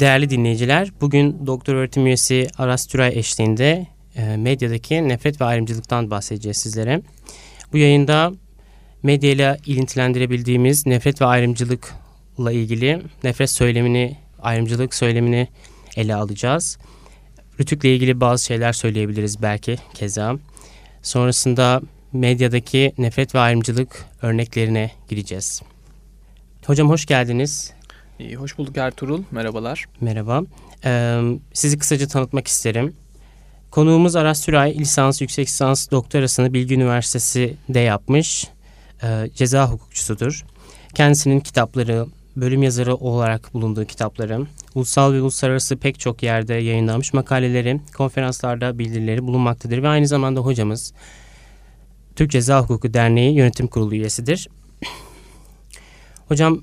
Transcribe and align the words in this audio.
Değerli 0.00 0.30
dinleyiciler, 0.30 0.88
bugün 1.00 1.46
doktor 1.46 1.74
öğretim 1.74 2.06
üyesi 2.06 2.48
Aras 2.58 2.86
Türay 2.86 3.18
eşliğinde 3.18 3.86
e, 4.16 4.36
medyadaki 4.36 5.08
nefret 5.08 5.40
ve 5.40 5.44
ayrımcılıktan 5.44 6.10
bahsedeceğiz 6.10 6.56
sizlere. 6.56 7.02
Bu 7.72 7.78
yayında 7.78 8.32
medyayla 9.02 9.56
ilintilendirebildiğimiz 9.66 10.86
nefret 10.86 11.20
ve 11.20 11.26
ayrımcılıkla 11.26 12.52
ilgili 12.52 13.02
nefret 13.24 13.50
söylemini, 13.50 14.16
ayrımcılık 14.42 14.94
söylemini 14.94 15.48
ele 15.96 16.14
alacağız. 16.14 16.78
Rütük'le 17.60 17.84
ilgili 17.84 18.20
bazı 18.20 18.44
şeyler 18.44 18.72
söyleyebiliriz 18.72 19.42
belki 19.42 19.76
keza. 19.94 20.36
Sonrasında 21.02 21.80
medyadaki 22.12 22.92
nefret 22.98 23.34
ve 23.34 23.38
ayrımcılık 23.38 24.04
örneklerine 24.22 24.90
gireceğiz. 25.08 25.62
Hocam 26.66 26.88
hoş 26.88 27.06
geldiniz. 27.06 27.77
İyi, 28.18 28.36
hoş 28.36 28.58
bulduk 28.58 28.76
Ertuğrul. 28.76 29.22
Merhabalar. 29.30 29.84
Merhaba. 30.00 30.42
Ee, 30.84 31.20
sizi 31.52 31.78
kısaca 31.78 32.06
tanıtmak 32.06 32.46
isterim. 32.46 32.94
Konuğumuz 33.70 34.16
Aras 34.16 34.40
Süray, 34.40 34.78
lisans, 34.78 35.20
yüksek 35.20 35.46
lisans 35.46 35.90
doktorasını 35.90 36.54
Bilgi 36.54 36.74
Üniversitesi'de 36.74 37.78
yapmış. 37.80 38.48
Ee, 39.02 39.30
ceza 39.34 39.70
hukukçusudur. 39.70 40.44
Kendisinin 40.94 41.40
kitapları, 41.40 42.06
bölüm 42.36 42.62
yazarı 42.62 42.94
olarak 42.94 43.54
bulunduğu 43.54 43.84
kitapları, 43.84 44.46
ulusal 44.74 45.12
ve 45.12 45.20
uluslararası 45.20 45.76
pek 45.76 46.00
çok 46.00 46.22
yerde 46.22 46.54
yayınlanmış 46.54 47.12
makaleleri, 47.12 47.80
konferanslarda 47.96 48.78
bildirileri 48.78 49.26
bulunmaktadır 49.26 49.82
ve 49.82 49.88
aynı 49.88 50.06
zamanda 50.06 50.40
hocamız 50.40 50.92
Türk 52.16 52.30
Ceza 52.30 52.60
Hukuku 52.62 52.94
Derneği 52.94 53.34
Yönetim 53.34 53.66
Kurulu 53.66 53.94
üyesidir. 53.94 54.48
Hocam 56.28 56.62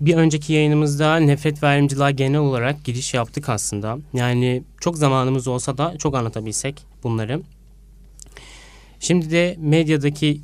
bir 0.00 0.14
önceki 0.16 0.52
yayınımızda 0.52 1.16
nefret 1.16 1.62
ve 1.62 1.66
ayrımcılığa 1.66 2.10
genel 2.10 2.40
olarak 2.40 2.84
giriş 2.84 3.14
yaptık 3.14 3.48
aslında. 3.48 3.98
Yani 4.14 4.62
çok 4.80 4.98
zamanımız 4.98 5.48
olsa 5.48 5.78
da 5.78 5.98
çok 5.98 6.14
anlatabilsek 6.14 6.84
bunları. 7.02 7.42
Şimdi 9.00 9.30
de 9.30 9.56
medyadaki 9.58 10.40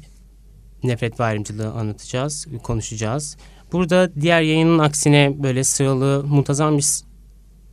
nefret 0.85 1.21
ve 1.21 1.25
ayrımcılığı 1.25 1.73
anlatacağız, 1.73 2.47
konuşacağız. 2.63 3.37
Burada 3.73 4.11
diğer 4.21 4.41
yayının 4.43 4.79
aksine 4.79 5.35
böyle 5.43 5.65
sıralı, 5.65 6.25
muntazam 6.25 6.79
bir 6.79 6.87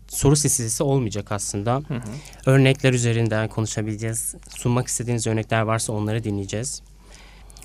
soru 0.07 0.35
silsilesi 0.35 0.83
olmayacak 0.83 1.31
aslında. 1.31 1.75
Hı 1.87 1.93
hı. 1.93 2.01
Örnekler 2.45 2.93
üzerinden 2.93 3.49
konuşabileceğiz. 3.49 4.35
Sunmak 4.57 4.87
istediğiniz 4.87 5.27
örnekler 5.27 5.61
varsa 5.61 5.93
onları 5.93 6.23
dinleyeceğiz. 6.23 6.81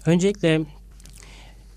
Öncelikle 0.06 0.60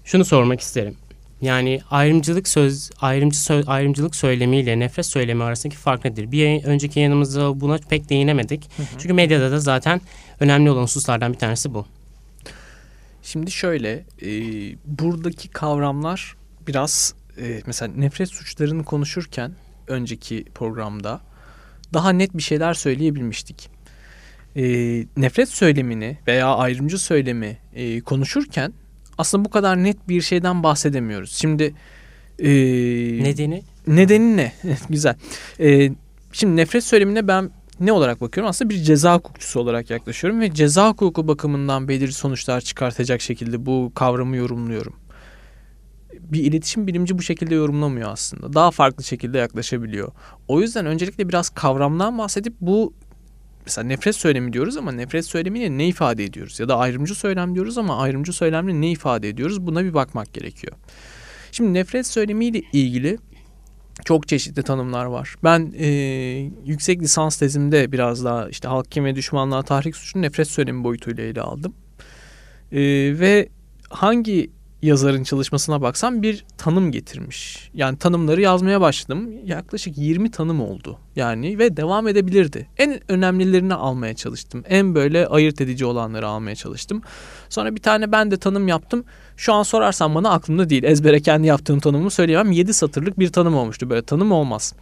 şunu 0.04 0.26
sormak 0.26 0.62
isterim. 0.62 0.96
Yani 1.44 1.82
ayrımcılık 1.92 2.48
söz 2.48 2.90
ayrımcı 3.02 3.40
söz, 3.40 3.70
ayrımcılık 3.70 4.16
söylemiyle 4.16 4.80
nefret 4.80 5.06
söylemi 5.06 5.44
arasındaki 5.44 5.78
fark 5.78 6.06
nedir? 6.06 6.32
Bir 6.32 6.64
önceki 6.64 7.00
yanımızda 7.00 7.62
buna 7.62 7.78
pek 7.78 8.10
değinemedik. 8.10 8.70
Hı 8.78 8.84
hı. 8.84 8.88
Çünkü 8.98 9.14
medyada 9.14 9.52
da 9.52 9.60
zaten 9.60 10.02
önemli 10.40 10.70
olan 10.72 10.84
hususlardan 10.84 11.34
bir 11.34 11.38
tanesi 11.38 11.74
bu. 11.74 11.86
Şimdi 13.24 13.52
şöyle, 13.52 14.06
e, 14.22 14.30
buradaki 14.86 15.50
kavramlar 15.50 16.36
biraz 16.68 17.14
e, 17.38 17.62
mesela 17.66 17.94
nefret 17.96 18.30
suçlarını 18.30 18.84
konuşurken 18.84 19.52
önceki 19.88 20.46
programda 20.56 21.22
daha 21.94 22.10
net 22.10 22.38
bir 22.38 22.44
şeyler 22.44 22.74
söyleyebilmiştik. 22.74 23.70
E, 24.56 24.64
nefret 25.18 25.50
söylemini 25.50 26.18
veya 26.28 26.56
ayrımcı 26.56 27.00
söylemi 27.00 27.58
e, 27.74 28.02
konuşurken 28.02 28.74
aslında 29.18 29.46
bu 29.46 29.50
kadar 29.50 29.84
net 29.84 30.10
bir 30.10 30.22
şeyden 30.22 30.64
bahsedemiyoruz. 30.64 31.32
Şimdi 31.32 31.74
e, 32.40 32.50
nedeni 33.24 33.64
nedeni 33.88 34.38
ne? 34.38 34.54
Güzel. 34.90 35.16
E, 35.60 35.92
şimdi 36.32 36.56
nefret 36.56 36.84
söylemine 36.84 37.28
ben 37.28 37.52
ne 37.80 37.92
olarak 37.92 38.22
bakıyorum? 38.22 38.50
Aslında 38.50 38.70
bir 38.70 38.76
ceza 38.76 39.16
hukukçusu 39.16 39.60
olarak 39.60 39.90
yaklaşıyorum 39.90 40.42
ve 40.42 40.54
ceza 40.54 40.90
hukuku 40.90 41.28
bakımından 41.28 41.88
belirli 41.88 42.14
sonuçlar 42.14 42.62
çıkartacak 42.62 43.22
şekilde 43.22 43.66
bu 43.66 43.92
kavramı 43.96 44.36
yorumluyorum. 44.36 44.96
Bir 46.20 46.44
iletişim 46.44 46.88
bilimci 46.88 47.18
bu 47.18 47.22
şekilde 47.22 47.56
yorumlamıyor 47.56 48.10
aslında. 48.12 48.54
Daha 48.54 48.72
farklı 48.72 49.04
şekilde 49.04 49.38
yaklaşabiliyor. 49.38 50.12
O 50.48 50.62
yüzden 50.62 50.86
öncelikle 50.86 51.30
biraz 51.30 51.50
kavramdan 51.50 52.18
bahsedip 52.18 52.54
bu 52.62 52.94
mesela 53.66 53.88
nefret 53.88 54.16
söylemi 54.16 54.54
diyoruz 54.54 54.78
ama 54.78 54.92
nefret 54.92 55.26
söylemiyle 55.26 55.78
ne 55.78 55.88
ifade 55.88 56.24
ediyoruz? 56.24 56.60
Ya 56.60 56.70
da 56.70 56.78
ayrımcı 56.78 57.16
söylem 57.16 57.56
diyoruz 57.56 57.78
ama 57.78 58.02
ayrımcı 58.02 58.34
söylemle 58.34 58.82
ne 58.82 58.92
ifade 58.92 59.30
ediyoruz? 59.30 59.68
Buna 59.68 59.84
bir 59.84 59.94
bakmak 59.94 60.34
gerekiyor. 60.34 60.74
Şimdi 61.52 61.74
nefret 61.74 62.08
söylemiyle 62.08 62.62
ilgili 62.74 63.18
çok 64.06 64.28
çeşitli 64.28 64.64
tanımlar 64.64 65.06
var. 65.06 65.36
Ben 65.44 65.74
e, 65.78 65.88
yüksek 66.66 67.02
lisans 67.02 67.38
tezimde 67.38 67.92
biraz 67.92 68.26
daha 68.26 68.50
işte 68.50 68.68
halk 68.68 68.92
kim 68.92 69.06
ve 69.06 69.16
düşmanlığa 69.16 69.64
tahrik 69.64 69.96
suçunu 69.96 70.22
nefret 70.22 70.48
söylemi 70.48 70.84
boyutuyla 70.84 71.24
ele 71.24 71.42
aldım. 71.42 71.74
E, 72.72 72.80
ve 73.20 73.50
hangi 73.90 74.52
yazarın 74.84 75.24
çalışmasına 75.24 75.82
baksam 75.82 76.22
bir 76.22 76.46
tanım 76.58 76.92
getirmiş. 76.92 77.70
Yani 77.74 77.98
tanımları 77.98 78.42
yazmaya 78.42 78.82
başladım. 78.82 79.30
Yaklaşık 79.46 79.98
20 79.98 80.32
tanım 80.32 80.62
oldu. 80.62 81.00
Yani 81.16 81.60
ve 81.60 81.78
devam 81.78 82.08
edebilirdi. 82.08 82.68
En 82.78 83.12
önemlilerini 83.12 83.74
almaya 83.74 84.14
çalıştım. 84.14 84.64
En 84.70 84.96
böyle 84.96 85.28
ayırt 85.28 85.62
edici 85.62 85.86
olanları 85.86 86.28
almaya 86.28 86.56
çalıştım. 86.56 87.02
Sonra 87.50 87.76
bir 87.76 87.82
tane 87.82 88.12
ben 88.12 88.32
de 88.32 88.38
tanım 88.38 88.68
yaptım. 88.68 89.04
Şu 89.38 89.54
an 89.54 89.64
sorarsan 89.64 90.16
bana 90.16 90.30
aklımda 90.30 90.70
değil. 90.70 90.84
Ezbere 90.84 91.20
kendi 91.20 91.48
yaptığım 91.48 91.80
tanımı 91.80 92.12
söyleyemem. 92.12 92.52
7 92.52 92.74
satırlık 92.74 93.20
bir 93.20 93.28
tanım 93.28 93.56
olmuştu. 93.56 93.90
Böyle 93.90 94.02
tanım 94.02 94.32
olmaz. 94.32 94.74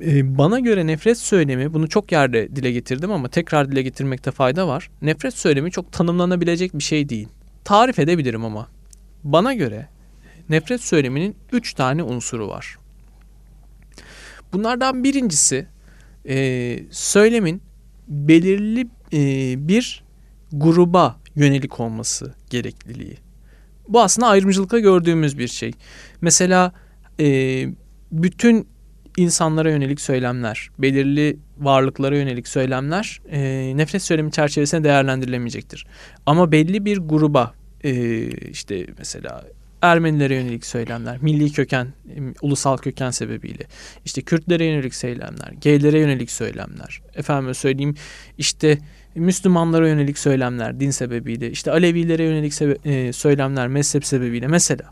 Ee, 0.00 0.38
bana 0.38 0.58
göre 0.60 0.86
nefret 0.86 1.18
söylemi 1.18 1.74
bunu 1.74 1.88
çok 1.88 2.12
yerde 2.12 2.56
dile 2.56 2.72
getirdim 2.72 3.12
ama 3.12 3.28
tekrar 3.28 3.72
dile 3.72 3.82
getirmekte 3.82 4.30
fayda 4.30 4.68
var. 4.68 4.90
Nefret 5.02 5.34
söylemi 5.34 5.70
çok 5.70 5.92
tanımlanabilecek 5.92 6.74
bir 6.74 6.82
şey 6.82 7.08
değil. 7.08 7.28
Tarif 7.64 7.98
edebilirim 7.98 8.44
ama 8.44 8.68
bana 9.24 9.54
göre 9.54 9.88
nefret 10.48 10.80
söyleminin 10.80 11.36
üç 11.52 11.74
tane 11.74 12.02
unsuru 12.02 12.48
var. 12.48 12.78
Bunlardan 14.52 15.04
birincisi 15.04 15.66
e, 16.28 16.78
söylemin 16.90 17.62
belirli 18.08 18.88
e, 19.12 19.68
bir 19.68 20.04
gruba 20.52 21.20
yönelik 21.36 21.80
olması 21.80 22.34
gerekliliği. 22.50 23.16
Bu 23.88 24.00
aslında 24.00 24.28
ayrımcılıkta 24.28 24.78
gördüğümüz 24.78 25.38
bir 25.38 25.48
şey. 25.48 25.72
Mesela 26.20 26.72
e, 27.20 27.66
bütün 28.12 28.68
insanlara 29.16 29.70
yönelik 29.70 30.00
söylemler, 30.00 30.70
belirli 30.78 31.38
varlıklara 31.58 32.16
yönelik 32.16 32.48
söylemler 32.48 33.20
e, 33.30 33.72
nefret 33.76 34.02
söylemi 34.02 34.32
çerçevesinde 34.32 34.84
değerlendirilemeyecektir. 34.84 35.86
Ama 36.26 36.52
belli 36.52 36.84
bir 36.84 36.98
gruba, 36.98 37.54
e, 37.84 38.26
işte 38.30 38.86
mesela 38.98 39.44
Ermenilere 39.82 40.34
yönelik 40.34 40.66
söylemler, 40.66 41.18
milli 41.22 41.52
köken, 41.52 41.88
ulusal 42.42 42.76
köken 42.76 43.10
sebebiyle, 43.10 43.64
işte 44.04 44.22
Kürtlere 44.22 44.64
yönelik 44.64 44.94
söylemler, 44.94 45.52
geylere 45.60 45.98
yönelik 45.98 46.30
söylemler, 46.30 47.02
efendim 47.14 47.54
söyleyeyim 47.54 47.94
işte 48.38 48.78
Müslümanlara 49.14 49.88
yönelik 49.88 50.18
söylemler 50.18 50.80
din 50.80 50.90
sebebiyle, 50.90 51.50
işte 51.50 51.70
Alevilere 51.70 52.24
yönelik 52.24 52.52
sebe- 52.52 52.88
e, 52.88 53.12
söylemler 53.12 53.68
mezhep 53.68 54.06
sebebiyle 54.06 54.46
mesela. 54.46 54.84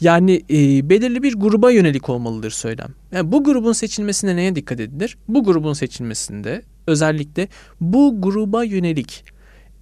Yani 0.00 0.42
e, 0.50 0.88
belirli 0.90 1.22
bir 1.22 1.34
gruba 1.34 1.70
yönelik 1.70 2.08
olmalıdır 2.08 2.50
söylem. 2.50 2.94
Yani 3.12 3.32
bu 3.32 3.44
grubun 3.44 3.72
seçilmesinde 3.72 4.36
neye 4.36 4.56
dikkat 4.56 4.80
edilir? 4.80 5.18
Bu 5.28 5.44
grubun 5.44 5.72
seçilmesinde 5.72 6.62
özellikle 6.86 7.48
bu 7.80 8.22
gruba 8.22 8.64
yönelik 8.64 9.24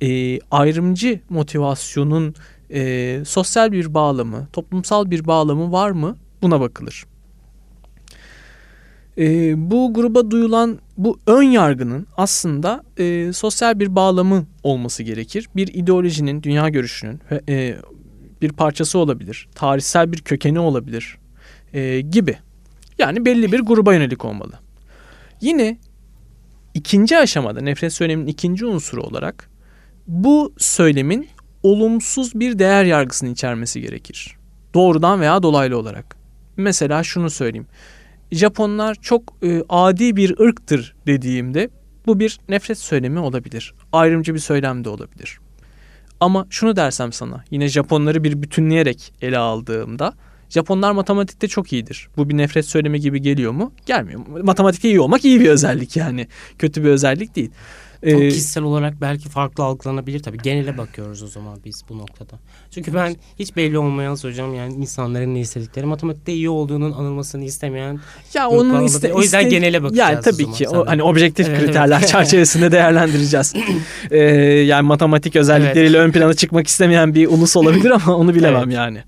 e, 0.02 0.40
ayrımcı 0.50 1.20
motivasyonun 1.28 2.34
e, 2.70 3.22
sosyal 3.24 3.72
bir 3.72 3.94
bağlamı, 3.94 4.48
toplumsal 4.52 5.10
bir 5.10 5.26
bağlamı 5.26 5.72
var 5.72 5.90
mı? 5.90 6.16
Buna 6.42 6.60
bakılır. 6.60 7.04
E, 9.18 9.54
bu 9.70 9.94
gruba 9.94 10.30
duyulan 10.30 10.78
bu 10.96 11.18
ön 11.26 11.42
yargının 11.42 12.06
aslında 12.16 12.82
e, 12.98 13.32
sosyal 13.32 13.80
bir 13.80 13.96
bağlamı 13.96 14.46
olması 14.62 15.02
gerekir. 15.02 15.48
Bir 15.56 15.74
ideolojinin, 15.74 16.42
dünya 16.42 16.68
görüşünün 16.68 17.20
e, 17.48 17.76
bir 18.42 18.52
parçası 18.52 18.98
olabilir. 18.98 19.48
Tarihsel 19.54 20.12
bir 20.12 20.18
kökeni 20.18 20.58
olabilir 20.60 21.18
e, 21.72 22.00
gibi. 22.00 22.36
Yani 22.98 23.24
belli 23.24 23.52
bir 23.52 23.60
gruba 23.60 23.94
yönelik 23.94 24.24
olmalı. 24.24 24.52
Yine 25.40 25.78
ikinci 26.74 27.18
aşamada 27.18 27.60
nefret 27.60 27.92
söyleminin 27.92 28.26
ikinci 28.26 28.66
unsuru 28.66 29.02
olarak 29.02 29.50
bu 30.06 30.52
söylemin 30.58 31.28
olumsuz 31.62 32.34
bir 32.34 32.58
değer 32.58 32.84
yargısını 32.84 33.28
içermesi 33.28 33.80
gerekir. 33.80 34.36
Doğrudan 34.74 35.20
veya 35.20 35.42
dolaylı 35.42 35.78
olarak. 35.78 36.16
Mesela 36.56 37.02
şunu 37.02 37.30
söyleyeyim. 37.30 37.66
Japonlar 38.32 38.94
çok 38.94 39.22
e, 39.42 39.62
adi 39.68 40.16
bir 40.16 40.40
ırktır 40.40 40.94
dediğimde 41.06 41.70
bu 42.06 42.20
bir 42.20 42.40
nefret 42.48 42.78
söylemi 42.78 43.18
olabilir. 43.18 43.74
Ayrımcı 43.92 44.34
bir 44.34 44.38
söylem 44.38 44.84
de 44.84 44.88
olabilir. 44.88 45.38
Ama 46.20 46.46
şunu 46.50 46.76
dersem 46.76 47.12
sana 47.12 47.44
yine 47.50 47.68
Japonları 47.68 48.24
bir 48.24 48.42
bütünleyerek 48.42 49.12
ele 49.22 49.38
aldığımda 49.38 50.14
Japonlar 50.48 50.92
matematikte 50.92 51.48
çok 51.48 51.72
iyidir. 51.72 52.08
Bu 52.16 52.28
bir 52.28 52.36
nefret 52.36 52.66
söylemi 52.66 53.00
gibi 53.00 53.22
geliyor 53.22 53.52
mu? 53.52 53.72
Gelmiyor. 53.86 54.20
Matematikte 54.42 54.88
iyi 54.88 55.00
olmak 55.00 55.24
iyi 55.24 55.40
bir 55.40 55.48
özellik 55.48 55.96
yani. 55.96 56.28
Kötü 56.58 56.84
bir 56.84 56.88
özellik 56.88 57.36
değil. 57.36 57.50
Ee, 58.02 58.28
kişisel 58.28 58.62
olarak 58.62 59.00
belki 59.00 59.28
farklı 59.28 59.64
algılanabilir 59.64 60.22
tabii. 60.22 60.38
Genele 60.38 60.78
bakıyoruz 60.78 61.22
o 61.22 61.26
zaman 61.26 61.58
biz 61.64 61.82
bu 61.88 61.98
noktada. 61.98 62.38
Çünkü 62.70 62.94
ben 62.94 63.16
hiç 63.38 63.56
belli 63.56 63.78
olmayan 63.78 64.16
hocam 64.16 64.54
yani 64.54 64.74
insanların 64.74 65.34
ne 65.34 65.40
istedikleri 65.40 65.86
matematikte 65.86 66.32
iyi 66.32 66.50
olduğunun 66.50 66.92
anılmasını 66.92 67.44
istemeyen 67.44 68.00
ya 68.34 68.48
onun 68.48 68.84
iste, 68.84 69.14
o 69.14 69.20
yüzden 69.20 69.40
iste, 69.40 69.50
genele 69.50 69.82
bakacağız. 69.82 70.10
Yani 70.10 70.22
tabii 70.22 70.52
ki 70.52 70.68
o, 70.68 70.86
hani 70.86 71.02
objektif 71.02 71.48
evet, 71.48 71.60
kriterler 71.60 71.98
evet. 71.98 72.08
çerçevesinde 72.08 72.72
değerlendireceğiz. 72.72 73.54
ee, 74.10 74.18
yani 74.18 74.86
matematik 74.86 75.36
özellikleriyle 75.36 75.96
evet. 75.96 76.08
ön 76.08 76.12
plana 76.12 76.34
çıkmak 76.34 76.66
istemeyen 76.66 77.14
bir 77.14 77.26
ulus 77.26 77.56
olabilir 77.56 77.90
ama 77.90 78.16
onu 78.16 78.34
bilemem 78.34 78.62
evet. 78.64 78.74
yani. 78.74 79.02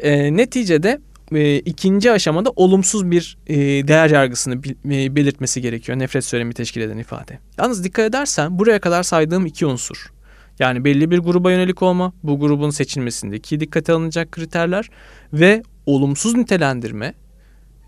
Ee, 0.00 0.36
neticede 0.36 0.98
e, 1.34 1.58
ikinci 1.58 2.12
aşamada 2.12 2.50
olumsuz 2.56 3.10
bir 3.10 3.38
e, 3.46 3.56
değer 3.88 4.10
yargısını 4.10 4.62
bil, 4.62 4.70
e, 4.84 5.16
belirtmesi 5.16 5.60
gerekiyor. 5.60 5.98
Nefret 5.98 6.24
söylemi 6.24 6.54
teşkil 6.54 6.80
eden 6.80 6.98
ifade. 6.98 7.38
Yalnız 7.58 7.84
dikkat 7.84 8.04
edersen 8.04 8.58
buraya 8.58 8.80
kadar 8.80 9.02
saydığım 9.02 9.46
iki 9.46 9.66
unsur. 9.66 10.12
Yani 10.58 10.84
belli 10.84 11.10
bir 11.10 11.18
gruba 11.18 11.50
yönelik 11.50 11.82
olma, 11.82 12.12
bu 12.22 12.40
grubun 12.40 12.70
seçilmesindeki 12.70 13.60
dikkate 13.60 13.92
alınacak 13.92 14.32
kriterler 14.32 14.90
ve 15.32 15.62
olumsuz 15.86 16.34
nitelendirme, 16.34 17.14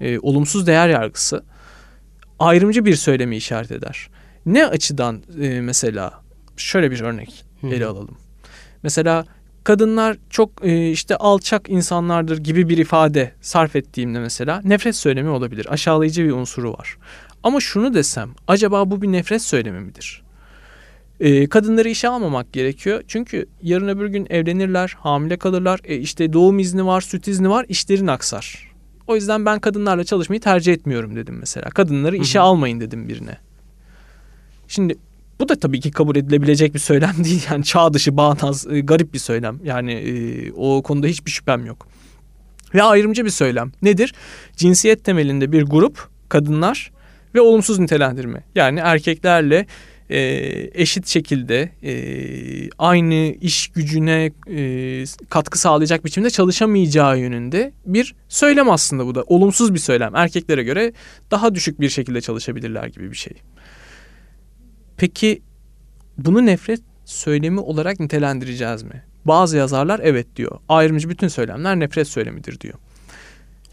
e, 0.01 0.19
olumsuz 0.19 0.67
değer 0.67 0.89
yargısı 0.89 1.45
ayrımcı 2.39 2.85
bir 2.85 2.97
söylemi 2.97 3.37
işaret 3.37 3.71
eder. 3.71 4.09
Ne 4.47 4.67
açıdan 4.67 5.23
e, 5.41 5.61
mesela 5.61 6.23
şöyle 6.57 6.91
bir 6.91 7.01
örnek 7.01 7.45
ele 7.63 7.87
alalım. 7.87 8.17
Mesela 8.83 9.27
kadınlar 9.65 10.17
çok 10.31 10.51
e, 10.63 10.91
işte 10.91 11.17
alçak 11.17 11.69
insanlardır 11.69 12.39
gibi 12.39 12.69
bir 12.69 12.79
ifade 12.79 13.33
sarf 13.41 13.77
ettiğimde 13.77 14.19
mesela 14.19 14.61
nefret 14.65 14.97
söylemi 14.97 15.29
olabilir. 15.29 15.73
Aşağılayıcı 15.73 16.25
bir 16.25 16.33
unsuru 16.33 16.73
var. 16.73 16.97
Ama 17.43 17.61
şunu 17.61 17.95
desem 17.95 18.31
acaba 18.49 18.91
bu 18.91 19.03
bir 19.03 19.13
nefret 19.13 19.43
söylemi 19.43 19.81
midir? 19.81 20.23
E, 21.21 21.47
kadınları 21.47 21.89
işe 21.89 22.09
almamak 22.09 22.53
gerekiyor. 22.53 23.03
Çünkü 23.09 23.47
yarın 23.63 23.89
öbür 23.89 24.07
gün 24.07 24.27
evlenirler, 24.31 24.97
hamile 24.99 25.37
kalırlar. 25.37 25.81
E, 25.85 25.97
işte 25.97 26.33
doğum 26.33 26.59
izni 26.59 26.87
var, 26.87 27.01
süt 27.01 27.29
izni 27.29 27.51
var, 27.51 27.67
işlerin 27.69 28.07
aksar. 28.07 28.75
O 29.07 29.15
yüzden 29.15 29.47
ben 29.47 29.59
kadınlarla 29.61 30.05
çalışmayı 30.05 30.41
tercih 30.41 30.73
etmiyorum 30.73 31.17
dedim 31.17 31.37
mesela. 31.41 31.71
Kadınları 31.71 32.17
işe 32.17 32.39
Hı-hı. 32.39 32.47
almayın 32.47 32.81
dedim 32.81 33.09
birine. 33.09 33.39
Şimdi 34.69 34.97
bu 35.41 35.49
da 35.49 35.57
tabii 35.57 35.81
ki 35.81 35.91
kabul 35.91 36.17
edilebilecek 36.17 36.75
bir 36.75 36.79
söylem 36.79 37.15
değil. 37.25 37.47
Yani 37.51 37.65
çağ 37.65 37.95
dışı, 37.95 38.17
bağnaz, 38.17 38.67
e, 38.71 38.81
garip 38.81 39.15
bir 39.15 39.19
söylem. 39.19 39.61
Yani 39.65 39.93
e, 39.93 40.53
o 40.53 40.83
konuda 40.83 41.07
hiçbir 41.07 41.31
şüphem 41.31 41.67
yok. 41.67 41.87
Ve 42.75 42.83
ayrımcı 42.83 43.25
bir 43.25 43.31
söylem. 43.31 43.73
Nedir? 43.83 44.15
Cinsiyet 44.57 45.05
temelinde 45.05 45.53
bir 45.53 45.63
grup, 45.63 46.09
kadınlar 46.29 46.91
ve 47.35 47.41
olumsuz 47.41 47.79
nitelendirme. 47.79 48.45
Yani 48.55 48.81
erkeklerle 48.81 49.67
e, 50.11 50.21
eşit 50.75 51.07
şekilde 51.07 51.71
e, 51.83 51.95
aynı 52.79 53.35
iş 53.41 53.69
gücüne 53.69 54.31
e, 54.51 55.05
katkı 55.31 55.59
sağlayacak 55.59 56.05
biçimde 56.05 56.31
çalışamayacağı 56.31 57.19
yönünde 57.19 57.73
bir 57.87 58.15
söylem 58.29 58.71
aslında 58.71 59.07
bu 59.07 59.15
da. 59.15 59.23
Olumsuz 59.23 59.75
bir 59.75 59.79
söylem. 59.79 60.17
Erkeklere 60.17 60.63
göre 60.63 60.93
daha 61.31 61.55
düşük 61.55 61.81
bir 61.81 61.89
şekilde 61.89 62.21
çalışabilirler 62.21 62.87
gibi 62.87 63.11
bir 63.11 63.17
şey. 63.17 63.33
Peki 64.97 65.43
bunu 66.19 66.47
nefret 66.47 66.81
söylemi 67.05 67.61
olarak 67.61 68.01
nitelendireceğiz 68.01 68.83
mi? 68.83 69.03
Bazı 69.25 69.57
yazarlar 69.57 70.01
evet 70.03 70.27
diyor. 70.37 70.59
Ayrımcı 70.69 71.09
bütün 71.09 71.29
söylemler 71.29 71.81
nefret 71.81 72.09
söylemidir 72.09 72.61
diyor. 72.61 72.75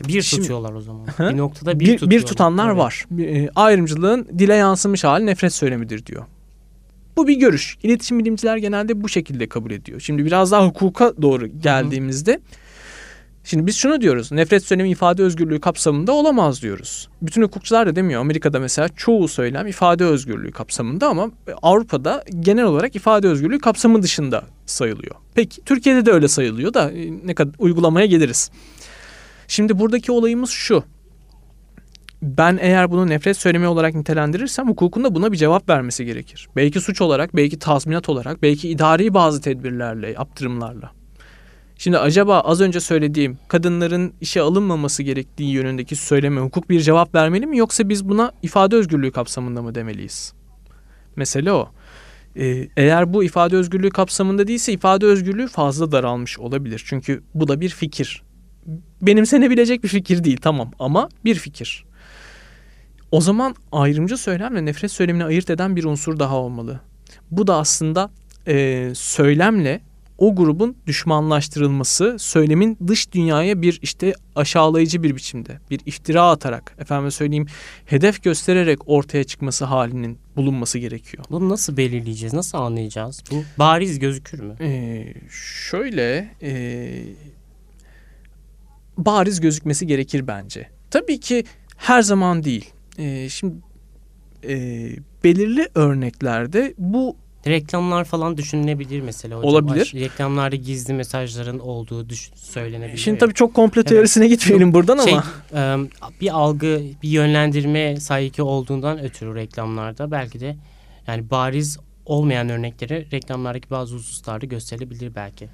Bir 0.07 0.21
Şimdi, 0.21 0.41
tutuyorlar 0.41 0.73
o 0.73 0.81
zaman. 0.81 1.07
bir 1.19 1.37
noktada 1.37 1.79
bir, 1.79 2.01
bir, 2.01 2.09
bir 2.09 2.21
tutanlar 2.21 2.67
evet. 2.67 2.77
var. 2.77 3.05
E, 3.19 3.49
ayrımcılığın 3.55 4.27
dile 4.39 4.55
yansımış 4.55 5.03
hali 5.03 5.25
nefret 5.25 5.53
söylemidir 5.53 6.05
diyor. 6.05 6.25
Bu 7.17 7.27
bir 7.27 7.35
görüş. 7.35 7.77
İletişim 7.83 8.19
bilimciler 8.19 8.57
genelde 8.57 9.03
bu 9.03 9.09
şekilde 9.09 9.49
kabul 9.49 9.71
ediyor. 9.71 9.99
Şimdi 9.99 10.25
biraz 10.25 10.51
daha 10.51 10.65
hukuka 10.65 11.13
doğru 11.21 11.47
geldiğimizde 11.47 12.33
Hı. 12.33 12.39
Şimdi 13.43 13.67
biz 13.67 13.75
şunu 13.75 14.01
diyoruz. 14.01 14.31
Nefret 14.31 14.63
söylemi 14.63 14.89
ifade 14.89 15.23
özgürlüğü 15.23 15.59
kapsamında 15.59 16.11
olamaz 16.11 16.61
diyoruz. 16.61 17.09
Bütün 17.21 17.41
hukukçular 17.41 17.87
da 17.87 17.95
demiyor. 17.95 18.21
Amerika'da 18.21 18.59
mesela 18.59 18.89
çoğu 18.95 19.27
söylem 19.27 19.67
ifade 19.67 20.05
özgürlüğü 20.05 20.51
kapsamında 20.51 21.07
ama 21.07 21.31
Avrupa'da 21.61 22.23
genel 22.39 22.65
olarak 22.65 22.95
ifade 22.95 23.27
özgürlüğü 23.27 23.59
kapsamı 23.59 24.03
dışında 24.03 24.43
sayılıyor. 24.65 25.15
Peki 25.35 25.61
Türkiye'de 25.61 26.05
de 26.05 26.11
öyle 26.11 26.27
sayılıyor 26.27 26.73
da 26.73 26.91
e, 26.91 27.11
ne 27.25 27.35
kadar 27.35 27.53
uygulamaya 27.59 28.05
geliriz. 28.05 28.51
Şimdi 29.47 29.79
buradaki 29.79 30.11
olayımız 30.11 30.49
şu. 30.49 30.83
Ben 32.21 32.59
eğer 32.61 32.91
bunu 32.91 33.07
nefret 33.07 33.37
söylemi 33.37 33.67
olarak 33.67 33.95
nitelendirirsem 33.95 34.67
hukukun 34.67 35.03
da 35.03 35.15
buna 35.15 35.31
bir 35.31 35.37
cevap 35.37 35.69
vermesi 35.69 36.05
gerekir. 36.05 36.49
Belki 36.55 36.81
suç 36.81 37.01
olarak, 37.01 37.35
belki 37.35 37.59
tazminat 37.59 38.09
olarak, 38.09 38.41
belki 38.41 38.69
idari 38.69 39.13
bazı 39.13 39.41
tedbirlerle, 39.41 40.11
yaptırımlarla. 40.11 41.00
Şimdi 41.81 41.97
acaba 41.97 42.39
az 42.39 42.61
önce 42.61 42.79
söylediğim 42.79 43.37
kadınların 43.47 44.13
işe 44.21 44.41
alınmaması 44.41 45.03
gerektiği 45.03 45.51
yönündeki 45.51 45.95
söyleme 45.95 46.41
hukuk 46.41 46.69
bir 46.69 46.81
cevap 46.81 47.15
vermeli 47.15 47.45
mi 47.45 47.57
yoksa 47.57 47.89
biz 47.89 48.09
buna 48.09 48.31
ifade 48.41 48.75
özgürlüğü 48.75 49.11
kapsamında 49.11 49.61
mı 49.61 49.75
demeliyiz? 49.75 50.33
Mesele 51.15 51.51
o. 51.51 51.69
Ee, 52.35 52.67
eğer 52.77 53.13
bu 53.13 53.23
ifade 53.23 53.55
özgürlüğü 53.55 53.89
kapsamında 53.89 54.47
değilse 54.47 54.73
ifade 54.73 55.05
özgürlüğü 55.05 55.47
fazla 55.47 55.91
daralmış 55.91 56.39
olabilir. 56.39 56.83
Çünkü 56.85 57.23
bu 57.33 57.47
da 57.47 57.61
bir 57.61 57.69
fikir. 57.69 58.23
Benimsenebilecek 59.01 59.83
bir 59.83 59.89
fikir 59.89 60.23
değil 60.23 60.37
tamam 60.41 60.71
ama 60.79 61.09
bir 61.25 61.35
fikir. 61.35 61.85
O 63.11 63.21
zaman 63.21 63.55
ayrımcı 63.71 64.17
söylemle 64.17 64.65
nefret 64.65 64.91
söylemini 64.91 65.25
ayırt 65.25 65.49
eden 65.49 65.75
bir 65.75 65.83
unsur 65.83 66.19
daha 66.19 66.35
olmalı. 66.35 66.79
Bu 67.31 67.47
da 67.47 67.55
aslında 67.55 68.11
e, 68.47 68.89
söylemle 68.95 69.90
o 70.21 70.35
grubun 70.35 70.77
düşmanlaştırılması 70.87 72.15
söylemin 72.19 72.77
dış 72.87 73.11
dünyaya 73.11 73.61
bir 73.61 73.79
işte 73.81 74.13
aşağılayıcı 74.35 75.03
bir 75.03 75.15
biçimde 75.15 75.59
bir 75.69 75.79
iftira 75.85 76.29
atarak 76.29 76.75
efendim 76.79 77.11
söyleyeyim 77.11 77.47
hedef 77.85 78.23
göstererek 78.23 78.79
ortaya 78.85 79.23
çıkması 79.23 79.65
halinin 79.65 80.17
bulunması 80.35 80.79
gerekiyor. 80.79 81.23
Bunu 81.29 81.49
nasıl 81.49 81.77
belirleyeceğiz? 81.77 82.33
Nasıl 82.33 82.57
anlayacağız? 82.57 83.23
Bu 83.31 83.43
bariz 83.59 83.99
gözükür 83.99 84.39
mü? 84.39 84.55
Ee, 84.61 85.13
şöyle 85.69 86.35
e, 86.41 87.03
bariz 88.97 89.41
gözükmesi 89.41 89.87
gerekir 89.87 90.27
bence. 90.27 90.69
Tabii 90.91 91.19
ki 91.19 91.43
her 91.77 92.01
zaman 92.01 92.43
değil. 92.43 92.69
E, 92.97 93.29
şimdi 93.29 93.55
e, 94.43 94.55
belirli 95.23 95.69
örneklerde 95.75 96.73
bu 96.77 97.15
Reklamlar 97.47 98.03
falan 98.03 98.37
düşünülebilir 98.37 99.01
mesela 99.01 99.37
hocam. 99.37 99.49
Olabilir. 99.49 99.91
Reklamlarda 99.95 100.55
gizli 100.55 100.93
mesajların 100.93 101.59
olduğu 101.59 102.09
düşün, 102.09 102.35
söylenebilir. 102.35 102.97
Şimdi 102.97 103.19
tabii 103.19 103.33
çok 103.33 103.53
komple 103.53 103.83
teorisine 103.83 104.25
evet. 104.25 104.39
gitmeyelim 104.39 104.73
buradan 104.73 105.05
şey, 105.05 105.13
ama. 105.13 105.87
bir 106.21 106.35
algı, 106.37 106.81
bir 107.03 107.09
yönlendirme 107.09 107.99
sahiki 107.99 108.41
olduğundan 108.41 108.99
ötürü 108.99 109.35
reklamlarda 109.35 110.11
belki 110.11 110.39
de 110.39 110.55
yani 111.07 111.29
bariz 111.29 111.77
olmayan 112.05 112.49
örnekleri 112.49 113.07
reklamlardaki 113.11 113.69
bazı 113.69 113.95
hususlarda 113.95 114.45
gösterilebilir 114.45 115.15
belki. 115.15 115.47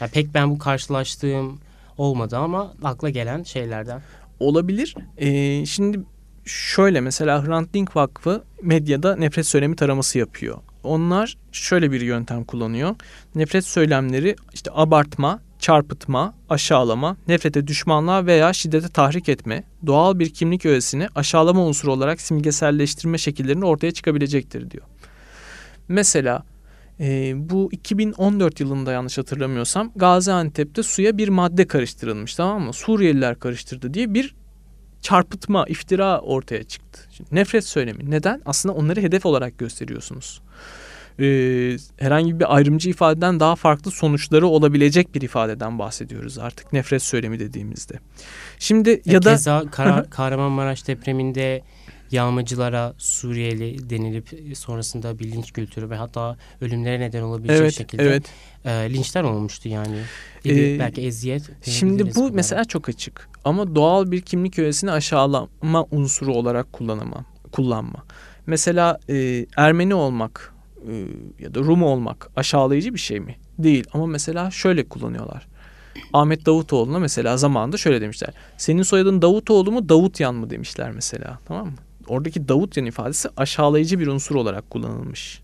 Yani 0.00 0.10
pek 0.10 0.34
ben 0.34 0.50
bu 0.50 0.58
karşılaştığım 0.58 1.60
olmadı 1.98 2.36
ama 2.36 2.72
akla 2.82 3.10
gelen 3.10 3.42
şeylerden. 3.42 4.02
Olabilir. 4.40 4.94
Ee, 5.18 5.66
şimdi 5.66 6.00
şöyle 6.44 7.00
mesela 7.00 7.46
Hrant 7.46 7.74
Dink 7.74 7.96
Vakfı 7.96 8.44
medyada 8.62 9.16
nefret 9.16 9.46
söylemi 9.46 9.76
taraması 9.76 10.18
yapıyor. 10.18 10.58
Onlar 10.84 11.36
şöyle 11.52 11.92
bir 11.92 12.00
yöntem 12.00 12.44
kullanıyor. 12.44 12.96
Nefret 13.34 13.66
söylemleri 13.66 14.36
işte 14.52 14.70
abartma, 14.74 15.40
çarpıtma, 15.58 16.34
aşağılama, 16.48 17.16
nefrete 17.28 17.66
düşmanlığa 17.66 18.26
veya 18.26 18.52
şiddete 18.52 18.88
tahrik 18.88 19.28
etme, 19.28 19.64
doğal 19.86 20.18
bir 20.18 20.30
kimlik 20.30 20.66
öğesini 20.66 21.08
aşağılama 21.14 21.66
unsuru 21.66 21.92
olarak 21.92 22.20
simgeselleştirme 22.20 23.18
şekillerinin 23.18 23.62
ortaya 23.62 23.92
çıkabilecektir 23.92 24.70
diyor. 24.70 24.84
Mesela 25.88 26.44
e, 27.00 27.32
bu 27.36 27.68
2014 27.72 28.60
yılında 28.60 28.92
yanlış 28.92 29.18
hatırlamıyorsam 29.18 29.92
Gaziantep'te 29.96 30.82
suya 30.82 31.18
bir 31.18 31.28
madde 31.28 31.66
karıştırılmış 31.66 32.34
tamam 32.34 32.62
mı? 32.62 32.72
Suriyeliler 32.72 33.38
karıştırdı 33.38 33.94
diye 33.94 34.14
bir 34.14 34.34
çarpıtma, 35.02 35.64
iftira 35.68 36.20
ortaya 36.20 36.64
çıktı. 36.64 37.00
Şimdi 37.10 37.34
nefret 37.34 37.64
söylemi. 37.64 38.10
Neden? 38.10 38.42
Aslında 38.44 38.74
onları 38.74 39.00
hedef 39.00 39.26
olarak 39.26 39.58
gösteriyorsunuz. 39.58 40.40
Ee, 41.20 41.76
herhangi 41.96 42.40
bir 42.40 42.54
ayrımcı 42.56 42.90
ifadeden 42.90 43.40
daha 43.40 43.56
farklı 43.56 43.90
sonuçları 43.90 44.46
olabilecek 44.46 45.14
bir 45.14 45.22
ifadeden 45.22 45.78
bahsediyoruz 45.78 46.38
artık 46.38 46.72
nefret 46.72 47.02
söylemi 47.02 47.38
dediğimizde. 47.38 47.94
Şimdi 48.58 48.90
ya, 48.90 48.98
ya 49.04 49.22
da 49.22 49.30
keza 49.30 49.64
Kar 49.70 50.10
Kahramanmaraş 50.10 50.86
depreminde 50.86 51.62
yağmacılara 52.10 52.94
Suriyeli 52.98 53.90
denilip 53.90 54.56
sonrasında 54.56 55.18
bir 55.18 55.32
linç 55.32 55.52
kültürü 55.52 55.90
ve 55.90 55.96
hatta 55.96 56.36
ölümlere 56.60 57.00
neden 57.00 57.22
olabilecek 57.22 57.60
Evet, 57.60 57.74
şekilde 57.74 58.02
evet. 58.02 58.24
e, 58.64 58.70
linçler 58.70 59.22
olmuştu 59.22 59.68
yani. 59.68 59.96
Ee, 60.46 60.78
belki 60.78 61.00
eziyet. 61.02 61.50
Şimdi 61.62 62.06
bu 62.10 62.14
bunlara. 62.14 62.32
mesela 62.32 62.64
çok 62.64 62.88
açık. 62.88 63.28
Ama 63.44 63.74
doğal 63.74 64.10
bir 64.10 64.20
kimlik 64.20 64.58
öğesini 64.58 64.90
aşağılama 64.90 65.86
unsuru 65.90 66.34
olarak 66.34 66.72
kullanama, 66.72 67.24
kullanma. 67.52 68.04
Mesela 68.46 68.98
e, 69.08 69.46
Ermeni 69.56 69.94
olmak 69.94 70.54
e, 70.88 70.92
ya 71.38 71.54
da 71.54 71.60
Rum 71.60 71.82
olmak 71.82 72.30
aşağılayıcı 72.36 72.94
bir 72.94 72.98
şey 72.98 73.20
mi? 73.20 73.36
Değil. 73.58 73.84
Ama 73.92 74.06
mesela 74.06 74.50
şöyle 74.50 74.88
kullanıyorlar. 74.88 75.46
Ahmet 76.12 76.46
Davutoğlu'na 76.46 76.98
mesela 76.98 77.36
zamanında 77.36 77.76
şöyle 77.76 78.00
demişler. 78.00 78.34
Senin 78.56 78.82
soyadın 78.82 79.22
Davutoğlu 79.22 79.72
mu 79.72 79.88
Davutyan 79.88 80.34
mı 80.34 80.50
demişler 80.50 80.90
mesela. 80.90 81.38
Tamam 81.48 81.66
mı? 81.66 81.72
Oradaki 82.08 82.48
Davutyan 82.48 82.86
ifadesi 82.86 83.28
aşağılayıcı 83.36 84.00
bir 84.00 84.06
unsur 84.06 84.34
olarak 84.34 84.70
kullanılmış. 84.70 85.42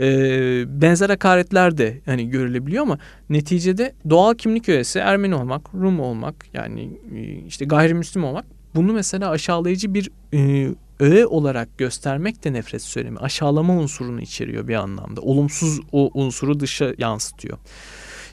Ee, 0.00 0.64
benzer 0.80 1.10
hakaretler 1.10 1.78
de 1.78 2.00
hani 2.06 2.30
görülebiliyor 2.30 2.82
ama 2.82 2.98
neticede 3.30 3.94
doğal 4.10 4.34
kimlik 4.34 4.68
öğesi 4.68 4.98
Ermeni 4.98 5.34
olmak, 5.34 5.74
Rum 5.74 6.00
olmak 6.00 6.46
yani 6.52 6.98
e, 7.14 7.22
işte 7.22 7.64
gayrimüslim 7.64 8.24
olmak 8.24 8.44
bunu 8.74 8.92
mesela 8.92 9.30
aşağılayıcı 9.30 9.94
bir 9.94 10.10
e, 10.34 10.70
öğe 11.00 11.26
olarak 11.26 11.78
göstermek 11.78 12.44
de 12.44 12.52
nefret 12.52 12.82
söylemi. 12.82 13.18
Aşağılama 13.18 13.76
unsurunu 13.76 14.20
içeriyor 14.20 14.68
bir 14.68 14.74
anlamda. 14.74 15.20
Olumsuz 15.20 15.80
o 15.92 16.10
unsuru 16.14 16.60
dışa 16.60 16.94
yansıtıyor. 16.98 17.58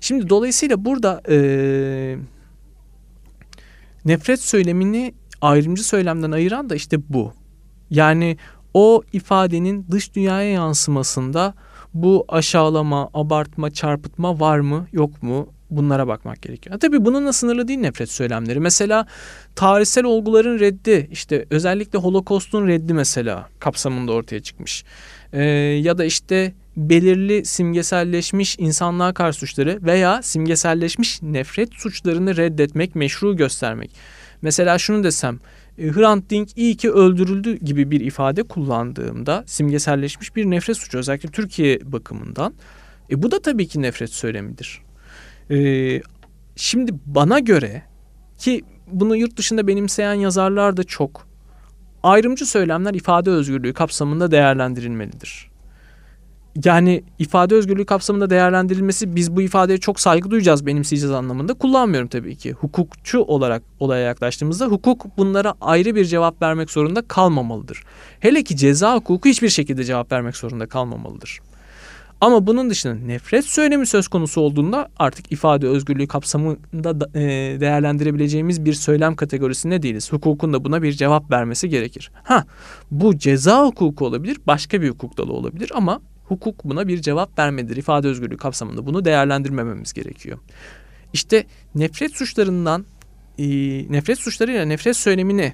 Şimdi 0.02 0.30
dolayısıyla 0.30 0.86
burada 0.86 1.22
e, 1.30 1.38
nefret 4.06 4.42
söylemini 4.42 5.14
ayrımcı 5.42 5.88
söylemden 5.88 6.32
ayıran 6.32 6.70
da 6.70 6.76
işte 6.76 6.98
bu. 7.10 7.34
Yani 7.92 8.38
o 8.74 9.04
ifadenin 9.14 9.86
dış 9.92 10.16
dünyaya 10.16 10.52
yansımasında 10.52 11.54
bu 11.94 12.26
aşağılama, 12.28 13.10
abartma, 13.14 13.72
çarpıtma 13.72 14.40
var 14.40 14.60
mı 14.60 14.88
yok 14.92 15.24
mu 15.24 15.48
bunlara 15.72 16.08
bakmak 16.08 16.42
gerekiyor. 16.42 16.80
Tabii 16.80 17.06
bununla 17.06 17.34
sınırlı 17.34 17.68
değil 17.68 17.80
nefret 17.80 18.12
söylemleri. 18.12 18.60
Mesela 18.60 19.06
tarihsel 19.56 20.04
olguların 20.04 20.60
reddi 20.60 21.08
işte 21.12 21.46
özellikle 21.50 22.00
Holokost'un 22.00 22.68
reddi 22.68 22.94
mesela 22.94 23.50
kapsamında 23.60 24.12
ortaya 24.12 24.40
çıkmış. 24.40 24.84
Ee, 25.34 25.44
ya 25.84 25.98
da 25.98 26.06
işte 26.06 26.54
belirli 26.78 27.46
simgeselleşmiş 27.46 28.56
insanlığa 28.60 29.14
karşı 29.14 29.40
suçları 29.40 29.80
veya 29.82 30.22
simgeselleşmiş 30.22 31.22
nefret 31.22 31.74
suçlarını 31.74 32.38
reddetmek, 32.38 32.96
meşru 32.96 33.36
göstermek. 33.36 33.92
Mesela 34.42 34.78
şunu 34.78 35.04
desem 35.04 35.40
Hrant 35.90 36.30
Dink 36.30 36.58
iyi 36.58 36.78
ki 36.78 36.92
öldürüldü 36.92 37.58
gibi 37.58 37.92
bir 37.92 38.02
ifade 38.02 38.44
kullandığımda 38.44 39.44
simgeselleşmiş 39.48 40.36
bir 40.36 40.46
nefret 40.46 40.78
suçu 40.78 40.98
özellikle 40.98 41.30
Türkiye 41.30 41.80
bakımından. 41.84 42.54
E, 43.10 43.22
bu 43.22 43.32
da 43.32 43.42
tabii 43.42 43.68
ki 43.68 43.82
nefret 43.82 44.10
söylemidir. 44.10 44.82
E, 45.52 45.58
şimdi 46.56 46.92
bana 47.06 47.40
göre 47.40 47.84
ki 48.38 48.62
bunu 48.88 49.16
yurt 49.16 49.38
dışında 49.38 49.68
benimseyen 49.68 50.14
yazarlar 50.14 50.78
da 50.78 50.84
çok 50.84 51.28
ayrımcı 52.04 52.46
söylemler 52.46 52.94
ifade 52.94 53.30
özgürlüğü 53.30 53.74
kapsamında 53.74 54.32
değerlendirilmelidir. 54.32 55.51
Yani 56.66 57.04
ifade 57.20 57.56
özgürlüğü 57.56 57.86
kapsamında 57.86 58.30
değerlendirilmesi 58.30 59.16
biz 59.16 59.36
bu 59.36 59.42
ifadeye 59.42 59.78
çok 59.78 60.00
saygı 60.00 60.32
duyacağız, 60.32 60.66
benimseyeceğiz 60.66 61.16
anlamında 61.16 61.54
kullanmıyorum 61.54 62.10
tabii 62.10 62.36
ki. 62.36 62.52
Hukukçu 62.52 63.20
olarak 63.20 63.64
olaya 63.80 64.02
yaklaştığımızda 64.02 64.66
hukuk 64.66 65.18
bunlara 65.18 65.54
ayrı 65.62 65.96
bir 65.96 66.06
cevap 66.06 66.42
vermek 66.42 66.72
zorunda 66.72 67.02
kalmamalıdır. 67.02 67.84
Hele 68.20 68.44
ki 68.44 68.58
ceza 68.58 68.96
hukuku 68.96 69.30
hiçbir 69.30 69.50
şekilde 69.50 69.84
cevap 69.84 70.12
vermek 70.12 70.38
zorunda 70.38 70.68
kalmamalıdır. 70.68 71.40
Ama 72.22 72.48
bunun 72.48 72.70
dışında 72.70 72.94
nefret 72.94 73.46
söylemi 73.46 73.86
söz 73.86 74.08
konusu 74.08 74.42
olduğunda 74.42 74.90
artık 74.98 75.32
ifade 75.32 75.68
özgürlüğü 75.68 76.08
kapsamında 76.08 77.02
da, 77.02 77.20
e, 77.20 77.22
değerlendirebileceğimiz 77.60 78.66
bir 78.66 78.74
söylem 78.74 79.16
kategorisinde 79.16 79.82
değiliz. 79.82 80.12
Hukukun 80.12 80.54
da 80.54 80.64
buna 80.64 80.84
bir 80.84 80.92
cevap 80.92 81.32
vermesi 81.32 81.70
gerekir. 81.70 82.12
Ha, 82.24 82.46
bu 82.92 83.18
ceza 83.18 83.66
hukuku 83.66 84.06
olabilir, 84.06 84.38
başka 84.48 84.82
bir 84.82 84.90
hukuk 84.90 85.18
dalı 85.18 85.34
olabilir 85.34 85.72
ama 85.76 86.02
hukuk 86.32 86.64
buna 86.64 86.88
bir 86.88 87.02
cevap 87.02 87.40
vermedir. 87.40 87.78
İfade 87.78 88.08
özgürlüğü 88.08 88.38
kapsamında 88.38 88.86
bunu 88.86 89.06
değerlendirmememiz 89.06 89.94
gerekiyor. 89.94 90.40
İşte 91.14 91.46
nefret 91.76 92.16
suçlarından 92.16 92.86
e, 93.38 93.46
nefret 93.92 94.20
suçlarıyla 94.20 94.66
nefret 94.66 94.98
söylemini 94.98 95.54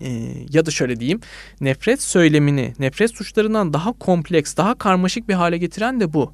e, 0.00 0.08
ya 0.52 0.66
da 0.66 0.70
şöyle 0.70 1.00
diyeyim 1.00 1.20
nefret 1.60 2.02
söylemini 2.02 2.74
nefret 2.78 3.16
suçlarından 3.16 3.72
daha 3.72 3.92
kompleks 3.92 4.56
daha 4.56 4.74
karmaşık 4.74 5.28
bir 5.28 5.34
hale 5.34 5.58
getiren 5.58 6.00
de 6.00 6.12
bu. 6.12 6.32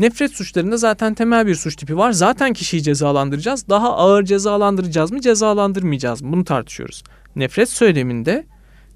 Nefret 0.00 0.32
suçlarında 0.32 0.76
zaten 0.76 1.14
temel 1.14 1.46
bir 1.46 1.54
suç 1.54 1.76
tipi 1.76 1.96
var. 1.96 2.12
Zaten 2.12 2.52
kişiyi 2.52 2.82
cezalandıracağız. 2.82 3.68
Daha 3.68 3.96
ağır 3.96 4.24
cezalandıracağız 4.24 5.12
mı, 5.12 5.20
cezalandırmayacağız 5.20 6.22
mı? 6.22 6.32
Bunu 6.32 6.44
tartışıyoruz. 6.44 7.02
Nefret 7.36 7.70
söyleminde, 7.70 8.46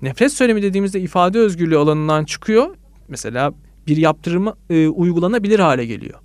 nefret 0.03 0.33
söylemi 0.33 0.63
dediğimizde 0.63 1.01
ifade 1.01 1.39
özgürlüğü 1.39 1.79
alanından 1.79 2.25
çıkıyor. 2.25 2.77
Mesela 3.09 3.53
bir 3.89 3.97
yaptırımı 3.97 4.55
e, 4.71 4.89
uygulanabilir 4.89 5.59
hale 5.59 5.87
geliyor. 5.87 6.21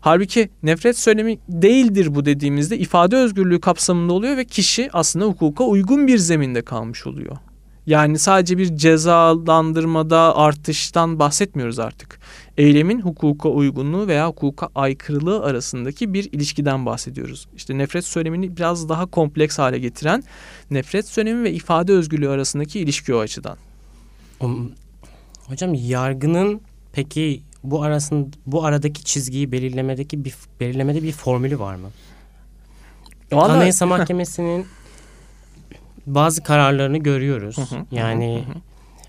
Halbuki 0.00 0.48
nefret 0.62 0.98
söylemi 0.98 1.38
değildir 1.48 2.14
bu 2.14 2.24
dediğimizde 2.24 2.78
ifade 2.78 3.16
özgürlüğü 3.16 3.60
kapsamında 3.60 4.12
oluyor 4.12 4.36
ve 4.36 4.44
kişi 4.44 4.88
aslında 4.92 5.24
hukuka 5.24 5.64
uygun 5.64 6.06
bir 6.06 6.18
zeminde 6.18 6.62
kalmış 6.62 7.06
oluyor. 7.06 7.36
Yani 7.86 8.18
sadece 8.18 8.58
bir 8.58 8.76
cezalandırmada 8.76 10.36
artıştan 10.36 11.18
bahsetmiyoruz 11.18 11.78
artık. 11.78 12.20
Eylemin 12.56 13.00
hukuka 13.00 13.48
uygunluğu 13.48 14.06
veya 14.06 14.28
hukuka 14.28 14.68
aykırılığı 14.74 15.44
arasındaki 15.44 16.14
bir 16.14 16.32
ilişkiden 16.32 16.86
bahsediyoruz. 16.86 17.48
İşte 17.56 17.78
nefret 17.78 18.04
söylemini 18.04 18.56
biraz 18.56 18.88
daha 18.88 19.06
kompleks 19.06 19.58
hale 19.58 19.78
getiren 19.78 20.22
nefret 20.70 21.08
söylemi 21.08 21.44
ve 21.44 21.52
ifade 21.52 21.92
özgürlüğü 21.92 22.28
arasındaki 22.28 22.80
ilişki 22.80 23.14
o 23.14 23.18
açıdan. 23.18 23.56
Hocam 25.48 25.74
yargının 25.74 26.60
peki 26.92 27.42
bu 27.64 27.82
arasında 27.82 28.28
bu 28.46 28.64
aradaki 28.64 29.04
çizgiyi 29.04 29.52
belirlemedeki 29.52 30.24
bir 30.24 30.34
belirlemede 30.60 31.02
bir 31.02 31.12
formülü 31.12 31.58
var 31.58 31.74
mı? 31.74 31.88
Vallahi- 33.32 33.52
Anayasa 33.52 33.86
Mahkemesi'nin 33.86 34.66
bazı 36.06 36.42
kararlarını 36.42 36.98
görüyoruz. 36.98 37.56
Hı 37.56 37.62
hı, 37.76 37.84
yani 37.92 38.44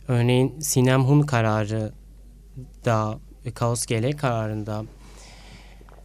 örneğin 0.07 0.59
Sinem 0.59 1.03
Hun 1.03 1.21
kararı 1.21 1.91
da 2.85 3.19
ve 3.45 3.51
Kaos 3.51 3.85
GL 3.85 4.17
kararında 4.17 4.83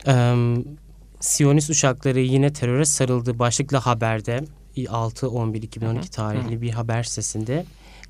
em, 0.07 0.65
Siyonist 1.21 1.71
uçakları 1.71 2.21
yine 2.21 2.53
teröre 2.53 2.85
sarıldı 2.85 3.39
başlıklı 3.39 3.77
haberde 3.77 4.45
6-11-2012 4.77 6.11
tarihli 6.11 6.63
bir 6.63 6.71
haber 6.71 7.03
sitesinde 7.03 7.65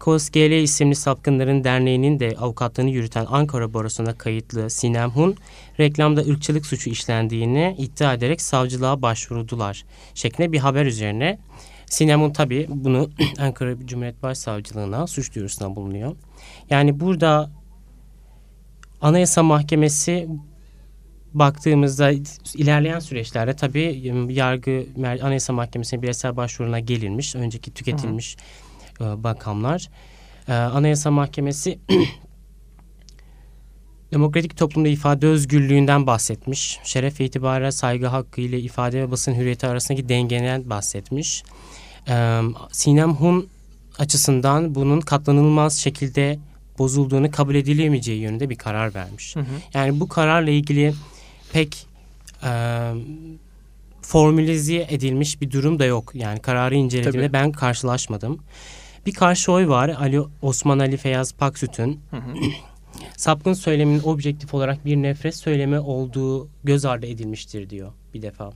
Kaos 0.05 0.31
GL 0.31 0.63
isimli 0.63 0.95
sapkınların 0.95 1.65
derneğinin 1.65 2.21
de 2.21 2.35
avukatlığını 2.39 2.91
yürüten 2.91 3.27
Ankara 3.31 3.75
Barosu'na 3.75 4.19
kayıtlı 4.19 4.71
Sinem 4.71 5.11
Hun 5.11 5.37
reklamda 5.81 6.21
ırkçılık 6.21 6.67
suçu 6.67 6.91
işlendiğini 6.91 7.75
iddia 7.79 8.15
ederek 8.15 8.41
savcılığa 8.41 9.03
başvurdular 9.03 9.85
şeklinde 10.15 10.53
bir 10.53 10.59
haber 10.59 10.87
üzerine 10.87 11.39
Sinem 11.87 12.21
Hun 12.21 12.31
tabii 12.31 12.67
bunu 12.69 13.11
Ankara 13.39 13.87
Cumhuriyet 13.87 14.23
Başsavcılığına 14.23 15.07
suç 15.07 15.35
duyurusuna 15.35 15.77
bulunuyor. 15.77 16.17
Yani 16.71 17.01
burada 17.01 17.51
Anayasa 19.01 19.43
Mahkemesi 19.43 20.29
baktığımızda 21.35 22.11
ilerleyen 22.55 22.99
süreçlerde 22.99 23.57
tabii 23.57 24.13
yargı 24.31 24.87
Anayasa 25.23 25.53
Mahkemesi'ne 25.53 26.03
bireysel 26.03 26.37
başvuruna 26.37 26.81
gelinmiş. 26.81 27.35
Önceki 27.35 27.75
tüketilmiş 27.75 28.37
e, 28.37 28.64
bakanlar. 29.01 29.89
E, 30.49 30.53
Anayasa 30.53 31.11
Mahkemesi 31.11 31.79
demokratik 34.13 34.57
toplumda 34.57 34.89
ifade 34.89 35.27
özgürlüğünden 35.27 36.07
bahsetmiş. 36.07 36.79
Şeref 36.85 37.21
ve 37.21 37.25
itibara 37.25 37.73
saygı 37.73 38.07
hakkı 38.07 38.41
ile 38.41 38.61
ifade 38.61 39.01
ve 39.01 39.11
basın 39.11 39.35
hürriyeti 39.35 39.67
arasındaki 39.67 40.09
dengeden 40.09 40.71
bahsetmiş. 40.71 41.43
E, 42.09 42.41
Sinem 42.73 43.15
Hun 43.15 43.49
açısından 43.99 44.75
bunun 44.75 45.01
katlanılmaz 45.01 45.77
şekilde 45.77 46.39
bozulduğunu 46.79 47.31
kabul 47.31 47.55
edilemeyeceği 47.55 48.21
yönünde 48.21 48.51
bir 48.51 48.57
karar 48.57 48.95
vermiş. 48.95 49.37
Hı 49.37 49.41
hı. 49.41 49.45
Yani 49.75 50.01
bu 50.01 50.09
kararla 50.09 50.51
ilgili 50.51 50.95
pek 51.53 51.87
e, 52.43 52.51
formülize 54.03 54.87
edilmiş 54.91 55.41
bir 55.41 55.51
durum 55.51 55.79
da 55.79 55.85
yok. 55.85 56.15
Yani 56.15 56.41
kararı 56.41 56.75
incelediğimde 56.75 57.27
Tabii. 57.27 57.33
ben 57.33 57.53
karşılaşmadım. 57.53 58.39
Bir 59.07 59.15
karşı 59.15 59.53
oy 59.53 59.69
var. 59.69 59.89
Ali 59.89 60.21
Osman 60.43 60.79
Ali 60.79 60.97
Feyyaz 60.97 61.33
Paksüt'ün 61.33 62.01
sapkın 63.17 63.53
söylemin 63.53 64.01
objektif 64.05 64.55
olarak 64.55 64.85
bir 64.85 64.97
nefret 64.97 65.37
söylemi 65.37 65.79
olduğu 65.79 66.49
göz 66.65 66.85
ardı 66.85 67.07
edilmiştir 67.07 67.71
diyor 67.71 67.93
bir 68.15 68.23
defa. 68.23 68.53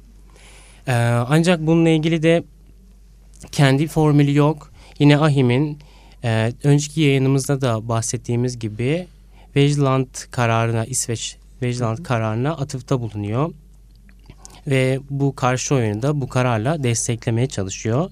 Ee, 0.86 0.92
ancak 1.28 1.66
bununla 1.66 1.88
ilgili 1.88 2.22
de 2.22 2.44
kendi 3.52 3.86
formülü 3.86 4.34
yok. 4.34 4.72
Yine 4.98 5.18
Ahim'in 5.18 5.78
Ee, 6.24 6.52
önceki 6.64 7.00
yayınımızda 7.00 7.60
da 7.60 7.88
bahsettiğimiz 7.88 8.58
gibi 8.58 9.06
Vejland 9.56 10.06
kararına, 10.30 10.84
İsveç 10.84 11.36
Vejland 11.62 11.98
kararına 11.98 12.52
atıfta 12.52 13.00
bulunuyor. 13.00 13.52
Ve 14.66 15.00
bu 15.10 15.34
karşı 15.34 15.74
oyunu 15.74 16.02
da 16.02 16.20
bu 16.20 16.28
kararla 16.28 16.82
desteklemeye 16.82 17.46
çalışıyor. 17.46 18.10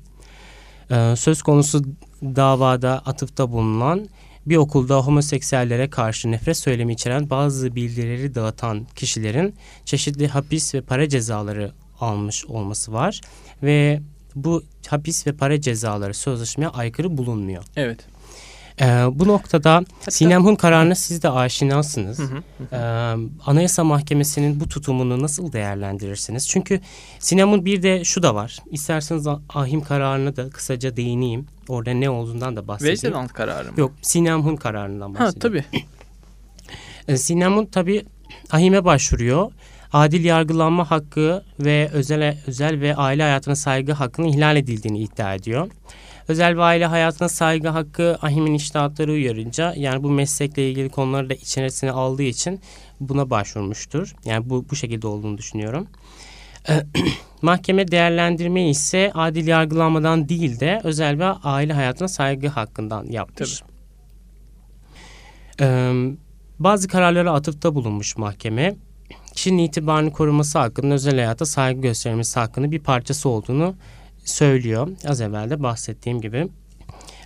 Ee, 0.90 1.14
söz 1.16 1.43
konusu 1.43 1.85
davada 2.23 2.99
atıfta 2.99 3.52
bulunan 3.52 4.08
bir 4.46 4.56
okulda 4.56 5.00
homoseksüellere 5.00 5.90
karşı 5.90 6.30
nefret 6.30 6.56
söylemi 6.56 6.92
içeren 6.92 7.30
bazı 7.30 7.75
bildirileri 7.75 8.35
dağıtan 8.35 8.87
kişilerin 8.96 9.54
çeşitli 9.85 10.28
hapis 10.28 10.75
ve 10.75 10.80
para 10.80 11.08
cezaları 11.08 11.73
almış 12.00 12.46
olması 12.46 12.92
var 12.92 13.20
ve 13.62 14.00
bu 14.35 14.62
hapis 14.88 15.26
ve 15.26 15.32
para 15.32 15.61
cezaları 15.61 16.14
sözleşmeye 16.14 16.68
aykırı 16.68 17.16
bulunmuyor. 17.18 17.64
Evet. 17.76 18.06
Ee, 18.80 18.85
bu 19.12 19.28
noktada 19.28 19.75
Hatta, 19.75 20.11
Sinem 20.11 20.45
Hun 20.45 20.54
kararına 20.54 20.95
siz 20.95 21.23
de 21.23 21.30
aşinasınız. 21.30 22.18
Hı 22.18 22.23
hı, 22.23 22.37
hı. 22.37 22.42
Ee, 22.73 22.78
Anayasa 23.47 23.85
Mahkemesi'nin 23.85 24.61
bu 24.61 24.68
tutumunu 24.68 25.23
nasıl 25.23 25.52
değerlendirirsiniz? 25.52 26.49
Çünkü 26.49 26.80
Sinem 27.18 27.52
Hun 27.52 27.64
bir 27.64 27.83
de 27.83 28.04
şu 28.04 28.23
da 28.23 28.35
var. 28.35 28.59
İsterseniz 28.71 29.26
ahim 29.49 29.80
kararına 29.80 30.37
da 30.37 30.50
kısaca 30.50 30.97
değineyim. 30.97 31.47
Orada 31.68 31.90
ne 31.90 32.11
olduğundan 32.11 32.56
da 32.56 32.68
bahsedeyim. 32.68 32.95
Vejdelant 32.95 33.33
kararı 33.33 33.73
mı? 33.73 33.80
Yok 33.80 33.92
Sinem 34.02 34.42
Hun 34.42 34.56
kararından 34.56 35.14
bahsediyorum. 35.14 35.64
Ha 35.73 35.73
tabii. 35.73 35.85
Ee, 37.09 37.16
Sinem 37.16 37.56
Hun 37.56 37.66
tabii 37.66 38.04
ahime 38.50 38.85
başvuruyor 38.85 39.52
adil 39.92 40.25
yargılanma 40.25 40.90
hakkı 40.90 41.45
ve 41.61 41.90
özel 41.92 42.38
özel 42.47 42.80
ve 42.80 42.97
aile 42.97 43.23
hayatına 43.23 43.56
saygı 43.56 43.92
hakkının 43.92 44.28
ihlal 44.28 44.56
edildiğini 44.56 44.99
iddia 44.99 45.35
ediyor. 45.35 45.68
Özel 46.28 46.56
ve 46.56 46.62
aile 46.62 46.87
hayatına 46.87 47.28
saygı 47.28 47.68
hakkı 47.68 48.18
ahimin 48.23 48.54
iştahatları 48.54 49.12
uyarınca 49.12 49.75
yani 49.76 50.02
bu 50.02 50.11
meslekle 50.11 50.71
ilgili 50.71 50.88
konuları 50.88 51.30
da 51.30 51.35
içerisine 51.35 51.90
aldığı 51.90 52.23
için 52.23 52.61
buna 53.00 53.30
başvurmuştur. 53.30 54.14
Yani 54.25 54.50
bu 54.50 54.66
bu 54.71 54.76
şekilde 54.76 55.06
olduğunu 55.06 55.38
düşünüyorum. 55.38 55.87
Mahkeme 57.42 57.88
değerlendirme 57.88 58.68
ise 58.68 59.11
adil 59.14 59.47
yargılanmadan 59.47 60.28
değil 60.28 60.61
de 60.61 60.80
özel 60.85 61.18
ve 61.18 61.25
aile 61.25 61.73
hayatına 61.73 62.09
saygı 62.09 62.49
hakkından 62.49 63.06
yapmış. 63.06 63.62
Ee, 65.61 65.92
bazı 66.59 66.88
kararlara 66.88 67.33
atıfta 67.33 67.75
bulunmuş 67.75 68.16
mahkeme 68.16 68.76
kişinin 69.35 69.59
itibarını 69.59 70.12
koruması 70.12 70.59
hakkında 70.59 70.95
özel 70.95 71.14
hayata 71.14 71.47
saygı 71.47 71.80
göstermesi 71.80 72.40
hakkında 72.40 72.71
bir 72.71 72.80
parçası 72.80 73.28
olduğunu 73.28 73.75
söylüyor. 74.26 74.88
Az 75.06 75.21
evvel 75.21 75.50
de 75.50 75.62
bahsettiğim 75.62 76.21
gibi. 76.21 76.49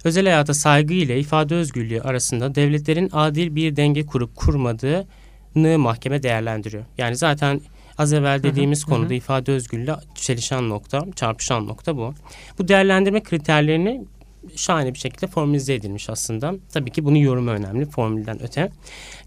Özel 0.04 0.24
hayata 0.24 0.54
saygı 0.54 0.94
ile 0.94 1.20
ifade 1.20 1.54
özgürlüğü 1.54 2.00
arasında 2.00 2.54
devletlerin 2.54 3.10
adil 3.12 3.54
bir 3.54 3.76
denge 3.76 4.06
kurup 4.06 4.36
kurmadığını 4.36 5.78
mahkeme 5.78 6.22
değerlendiriyor. 6.22 6.84
Yani 6.98 7.16
zaten 7.16 7.60
az 7.98 8.12
evvel 8.12 8.42
dediğimiz 8.42 8.82
hı 8.82 8.86
hı, 8.86 8.90
konuda 8.90 9.10
hı. 9.10 9.14
ifade 9.14 9.52
özgürlüğü 9.52 9.94
çelişen 10.14 10.68
nokta, 10.68 11.06
çarpışan 11.16 11.66
nokta 11.66 11.96
bu. 11.96 12.14
Bu 12.58 12.68
değerlendirme 12.68 13.22
kriterlerini 13.22 14.04
şahane 14.56 14.94
bir 14.94 14.98
şekilde 14.98 15.26
formülize 15.26 15.74
edilmiş 15.74 16.10
aslında. 16.10 16.54
Tabii 16.72 16.90
ki 16.90 17.04
bunun 17.04 17.16
yorumu 17.16 17.50
önemli 17.50 17.86
formülden 17.86 18.42
öte. 18.42 18.70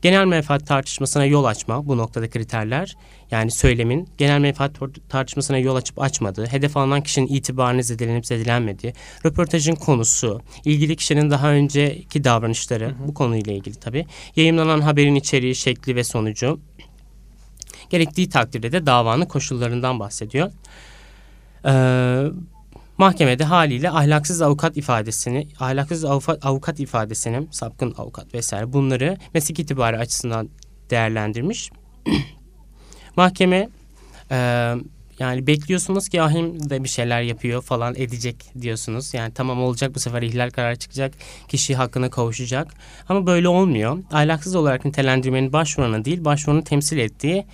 Genel 0.02 0.26
menfaat 0.26 0.68
tartışmasına 0.68 1.26
yol 1.26 1.44
açma 1.44 1.88
bu 1.88 1.98
noktada 1.98 2.30
kriterler. 2.30 2.96
Yani 3.32 3.52
söylemin 3.52 4.10
genel 4.18 4.40
menfaat 4.40 4.72
tartışmasına 5.10 5.58
yol 5.58 5.76
açıp 5.76 6.02
açmadığı, 6.02 6.46
hedef 6.46 6.78
alınan 6.78 7.02
kişinin 7.02 7.28
itibarını 7.28 7.84
zedelenip 7.84 8.26
zedelenmediği, 8.26 8.94
röportajın 9.26 9.76
konusu, 9.76 10.42
ilgili 10.66 10.96
kişinin 10.96 11.30
daha 11.30 11.52
önceki 11.52 12.24
davranışları 12.24 12.86
hı 12.86 12.90
hı. 12.90 13.08
bu 13.08 13.14
konuyla 13.14 13.54
ilgili 13.54 13.76
tabii. 13.76 14.06
Yayınlanan 14.36 14.82
haberin 14.82 15.16
içeriği, 15.16 15.56
şekli 15.56 15.96
ve 15.96 16.04
sonucu. 16.04 16.60
Gerektiği 17.90 18.30
takdirde 18.30 18.72
de 18.72 18.86
davanın 18.86 19.26
koşullarından 19.26 20.00
bahsediyor. 20.00 20.52
Ee, 21.66 22.26
Mahkemede 23.04 23.44
haliyle 23.44 23.90
ahlaksız 23.90 24.42
avukat 24.42 24.78
ifadesini, 24.78 25.48
ahlaksız 25.60 26.06
avukat, 26.06 26.46
avukat 26.46 26.80
ifadesini, 26.80 27.48
sapkın 27.52 27.94
avukat 27.98 28.34
vesaire 28.34 28.74
bunları 28.74 29.18
meslek 29.34 29.60
itibarı 29.60 30.00
açısından 30.00 30.50
değerlendirmiş. 30.90 31.72
Mahkeme 33.16 33.70
e, 34.32 34.38
yani 35.20 35.48
bekliyorsunuz 35.48 36.10
ki 36.10 36.22
ahim 36.22 36.70
de 36.70 36.84
bir 36.84 36.90
şeyler 36.90 37.22
yapıyor 37.22 37.62
falan 37.62 37.96
edecek 37.96 38.52
diyorsunuz. 38.62 39.14
Yani 39.14 39.34
tamam 39.34 39.64
olacak 39.64 39.96
bu 39.96 40.00
sefer 40.00 40.22
ihlal 40.22 40.50
kararı 40.50 40.76
çıkacak. 40.76 41.14
Kişi 41.48 41.76
hakkına 41.76 42.10
kavuşacak. 42.10 42.74
Ama 43.10 43.26
böyle 43.28 43.48
olmuyor. 43.48 44.04
Ahlaksız 44.12 44.56
olarak 44.56 44.86
nitelendirmenin 44.86 45.54
başvuranı 45.54 46.06
değil 46.06 46.26
başvuranın 46.26 46.62
temsil 46.62 46.98
ettiği 46.98 47.46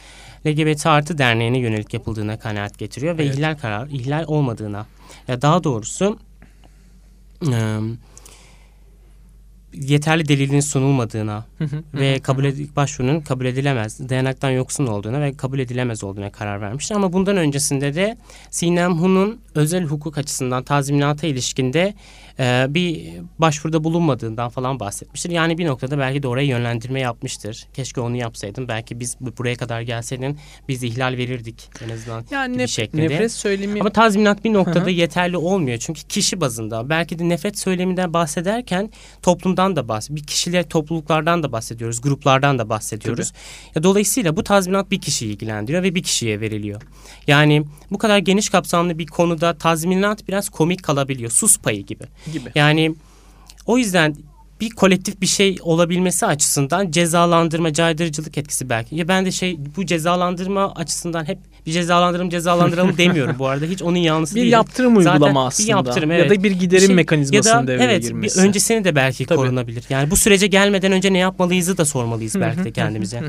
LGBT 0.48 0.86
artı 0.86 1.18
derneğine 1.18 1.60
yönelik 1.60 1.94
yapıldığına 1.94 2.40
kanaat 2.40 2.78
getiriyor. 2.78 3.18
Ve 3.18 3.24
evet. 3.24 3.36
ihlal 3.36 3.58
karar 3.58 3.88
ihlal 3.88 4.24
olmadığına 4.28 4.86
ya 5.28 5.42
daha 5.42 5.64
doğrusu 5.64 6.20
e, 7.52 7.80
yeterli 9.74 10.28
delilin 10.28 10.60
sunulmadığına 10.60 11.46
ve 11.94 12.20
kabul 12.20 12.44
ed- 12.46 12.76
başvurunun 12.76 13.22
kabul 13.22 13.46
edilemez, 13.46 14.10
dayanaktan 14.10 14.50
yoksun 14.50 14.88
olduğuna 14.88 15.22
ve 15.22 15.34
kabul 15.34 15.60
edilemez 15.60 16.04
olduğuna 16.04 16.32
karar 16.32 16.62
vermiştir. 16.62 16.96
Ama 16.96 17.14
bundan 17.14 17.38
öncesinde 17.38 17.96
de 17.96 18.18
Sinem 18.50 18.94
Hun'un 18.94 19.42
özel 19.56 19.84
hukuk 19.84 20.18
açısından 20.18 20.64
tazminata 20.64 21.28
ilişkinde 21.28 21.94
e, 22.40 22.66
bir 22.70 23.14
başvuruda 23.40 23.84
bulunmadığından 23.84 24.50
falan 24.50 24.80
bahsetmiştir. 24.80 25.30
Yani 25.30 25.58
bir 25.58 25.66
noktada 25.66 25.98
belki 25.98 26.24
de 26.24 26.28
oraya 26.28 26.46
yönlendirme 26.46 27.00
yapmıştır. 27.00 27.68
Keşke 27.74 28.02
onu 28.02 28.16
yapsaydım. 28.16 28.68
Belki 28.68 29.00
biz 29.00 29.18
buraya 29.38 29.56
kadar 29.56 29.82
gelseydin 29.82 30.38
biz 30.68 30.84
ihlal 30.84 31.18
verirdik 31.18 31.70
en 31.86 31.90
azından 31.90 32.26
yani 32.32 32.54
gibi 32.54 32.64
nef- 32.64 32.68
şeklinde. 32.68 33.10
Nefret 33.10 33.32
söylemi... 33.32 33.80
Ama 33.80 33.90
tazminat 33.90 34.44
bir 34.44 34.54
noktada 34.54 34.90
yeterli 34.90 35.38
olmuyor. 35.38 35.78
Çünkü 35.78 36.02
kişi 36.02 36.42
bazında 36.42 36.90
belki 36.90 37.20
de 37.20 37.30
nefret 37.30 37.60
söyleminden 37.60 38.14
bahsederken 38.14 38.92
toplumdan 39.22 39.76
da 39.76 39.88
bahsediyoruz. 39.88 40.24
Bir 40.24 40.28
kişiler 40.28 40.70
topluluklardan 40.70 41.44
da 41.44 41.52
bahsediyoruz. 41.52 42.02
Gruplardan 42.02 42.60
da 42.60 42.70
bahsediyoruz. 42.70 43.32
Ya, 43.76 43.84
dolayısıyla 43.84 44.36
bu 44.36 44.44
tazminat 44.44 44.92
bir 44.92 45.02
kişiyi 45.02 45.34
ilgilendiriyor 45.34 45.84
ve 45.84 45.96
bir 45.96 46.04
kişiye 46.04 46.42
veriliyor. 46.42 46.82
Yani 47.28 47.64
bu 47.92 47.98
kadar 47.98 48.18
geniş 48.18 48.50
kapsamlı 48.50 49.00
bir 49.00 49.08
konuda 49.08 49.58
tazminat 49.58 50.28
biraz 50.28 50.50
komik 50.50 50.84
kalabiliyor. 50.84 51.32
Sus 51.32 51.60
payı 51.60 51.86
gibi 51.86 52.04
gibi. 52.32 52.52
Yani 52.56 52.96
o 53.66 53.78
yüzden 53.78 54.16
bir 54.62 54.70
kolektif 54.70 55.22
bir 55.22 55.28
şey 55.28 55.58
olabilmesi 55.62 56.26
açısından 56.26 56.92
cezalandırma, 56.92 57.74
caydırıcılık 57.74 58.38
etkisi 58.38 58.70
belki. 58.70 58.96
Ya 58.96 59.08
ben 59.08 59.26
de 59.26 59.32
şey 59.32 59.58
bu 59.76 59.86
cezalandırma 59.86 60.74
açısından 60.74 61.26
hep 61.26 61.40
bir 61.66 61.72
cezalandıralım 61.72 62.30
cezalandıralım 62.30 62.98
demiyorum 62.98 63.36
bu 63.40 63.48
arada. 63.48 63.66
Hiç 63.66 63.82
onun 63.82 63.98
yanlısı 63.98 64.36
bir 64.36 64.42
değil. 64.42 64.48
Bir 64.48 64.52
yaptırım 64.52 64.98
uygulama 64.98 65.20
Zaten 65.20 65.36
aslında. 65.36 65.68
Bir 65.68 65.72
yaptırım 65.72 66.12
evet. 66.12 66.32
Ya 66.32 66.38
da 66.38 66.44
bir 66.44 66.52
giderim 66.52 66.88
şey, 66.88 66.96
mekanizmasının 66.96 67.56
ya 67.56 67.64
da, 67.64 67.68
devreye 67.68 67.86
evet, 67.86 68.04
girmesi. 68.04 68.40
Evet 68.40 68.50
öncesini 68.50 68.84
de 68.84 68.96
belki 68.96 69.26
Tabii. 69.26 69.38
korunabilir. 69.38 69.84
Yani 69.90 70.12
bu 70.12 70.16
sürece 70.18 70.48
gelmeden 70.48 70.92
önce 70.92 71.14
ne 71.14 71.18
yapmalıyızı 71.18 71.78
da 71.78 71.86
sormalıyız 71.86 72.36
belki 72.40 72.64
de 72.64 72.72
kendimize. 72.72 73.22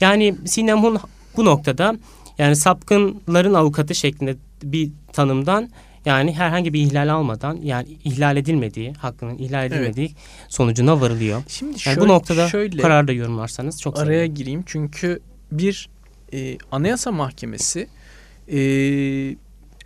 yani 0.00 0.34
Sinem 0.44 0.82
Hun 0.82 0.98
bu 1.36 1.44
noktada 1.44 1.96
yani 2.38 2.56
sapkınların 2.56 3.54
avukatı 3.54 3.94
şeklinde 3.94 4.36
bir 4.62 4.90
tanımdan 5.12 5.68
yani 6.04 6.32
herhangi 6.32 6.72
bir 6.72 6.80
ihlal 6.80 7.08
almadan 7.08 7.58
yani 7.62 7.88
ihlal 8.04 8.36
edilmediği, 8.36 8.92
hakkının 8.92 9.38
ihlal 9.38 9.66
edilmediği 9.66 10.06
evet. 10.06 10.16
sonucuna 10.48 11.00
varılıyor. 11.00 11.42
Şimdi 11.48 11.70
yani 11.70 11.80
şöyle, 11.80 12.00
bu 12.00 12.08
noktada 12.08 12.48
şöyle, 12.48 12.82
karar 12.82 13.08
da 13.08 13.12
yorumlarsanız 13.12 13.80
çok 13.80 13.98
Araya 13.98 14.06
sevinirim. 14.06 14.34
gireyim 14.34 14.62
çünkü 14.66 15.20
bir 15.52 15.88
e, 16.32 16.58
anayasa 16.72 17.12
mahkemesi 17.12 17.88
e, 18.52 18.58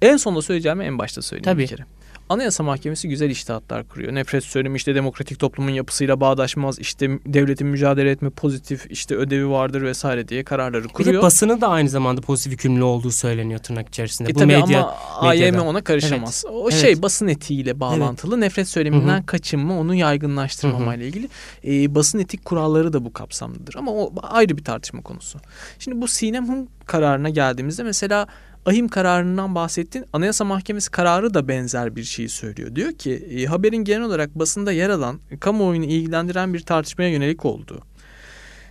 en 0.03 0.17
sonunda 0.17 0.43
söyleyeceğimi 0.43 0.85
en 0.85 0.99
başta 0.99 1.23
söyleyeyim 1.23 1.45
Tabii. 1.45 1.63
bir 1.63 1.69
kere. 1.69 1.85
Anayasa 2.29 2.63
Mahkemesi 2.63 3.09
güzel 3.09 3.31
iştahatlar 3.31 3.89
kuruyor. 3.89 4.15
Nefret 4.15 4.45
söylemi 4.45 4.77
işte 4.77 4.95
demokratik 4.95 5.39
toplumun 5.39 5.71
yapısıyla 5.71 6.21
bağdaşmaz. 6.21 6.79
işte 6.79 7.19
devletin 7.27 7.67
mücadele 7.67 8.11
etme 8.11 8.31
pozitif 8.31 8.87
işte 8.91 9.17
ödevi 9.17 9.51
vardır 9.51 9.83
vesaire 9.83 10.29
diye 10.29 10.45
kararları 10.45 10.89
kuruyor. 10.89 11.13
Bir 11.13 11.19
de 11.19 11.23
basını 11.23 11.61
da 11.61 11.69
aynı 11.69 11.89
zamanda 11.89 12.21
pozitif 12.21 12.53
yükümlü 12.53 12.83
olduğu 12.83 13.11
söyleniyor 13.11 13.61
tırnak 13.61 13.89
içerisinde. 13.89 14.31
E 14.31 14.35
Bu 14.35 14.39
tabii 14.39 14.47
medya, 14.47 14.83
ama 14.83 14.95
AYM 15.29 15.59
ona 15.59 15.85
karışamaz. 15.85 16.45
Evet. 16.47 16.57
O 16.57 16.71
evet. 16.71 16.81
şey 16.81 17.03
basın 17.03 17.29
etiğiyle 17.29 17.81
bağlantılı. 17.81 18.35
Evet. 18.35 18.43
Nefret 18.43 18.69
söyleminden 18.69 19.17
Hı-hı. 19.17 19.27
kaçınma, 19.27 19.79
onu 19.79 19.95
yaygınlaştırmama 19.95 20.95
ile 20.95 21.07
ilgili. 21.07 21.29
E, 21.65 21.95
basın 21.95 22.19
etik 22.19 22.45
kuralları 22.45 22.93
da 22.93 23.05
bu 23.05 23.13
kapsamdadır. 23.13 23.75
Ama 23.75 23.93
o 23.93 24.13
ayrı 24.23 24.57
bir 24.57 24.65
tartışma 24.65 25.03
konusu. 25.03 25.39
Şimdi 25.79 26.01
bu 26.01 26.09
Sinem 26.09 26.49
Hun 26.49 26.69
kararına 26.87 27.29
geldiğimizde 27.29 27.83
mesela 27.83 28.27
ahim 28.67 28.89
kararından 28.89 29.55
bahsettin. 29.55 30.05
Anayasa 30.13 30.45
Mahkemesi 30.45 30.91
kararı 30.91 31.35
da 31.35 31.49
benzer 31.49 31.97
bir 31.97 32.05
şeyi 32.05 32.29
söylüyor. 32.29 32.75
Diyor 32.75 32.93
ki 32.93 33.13
e, 33.13 33.47
haberin 33.47 33.85
genel 33.85 34.03
olarak 34.03 34.35
basında 34.35 34.73
yer 34.73 34.91
alan 34.91 35.21
kamuoyunu 35.41 35.85
ilgilendiren 35.85 36.55
bir 36.55 36.61
tartışmaya 36.61 37.11
yönelik 37.11 37.45
olduğu. 37.45 37.81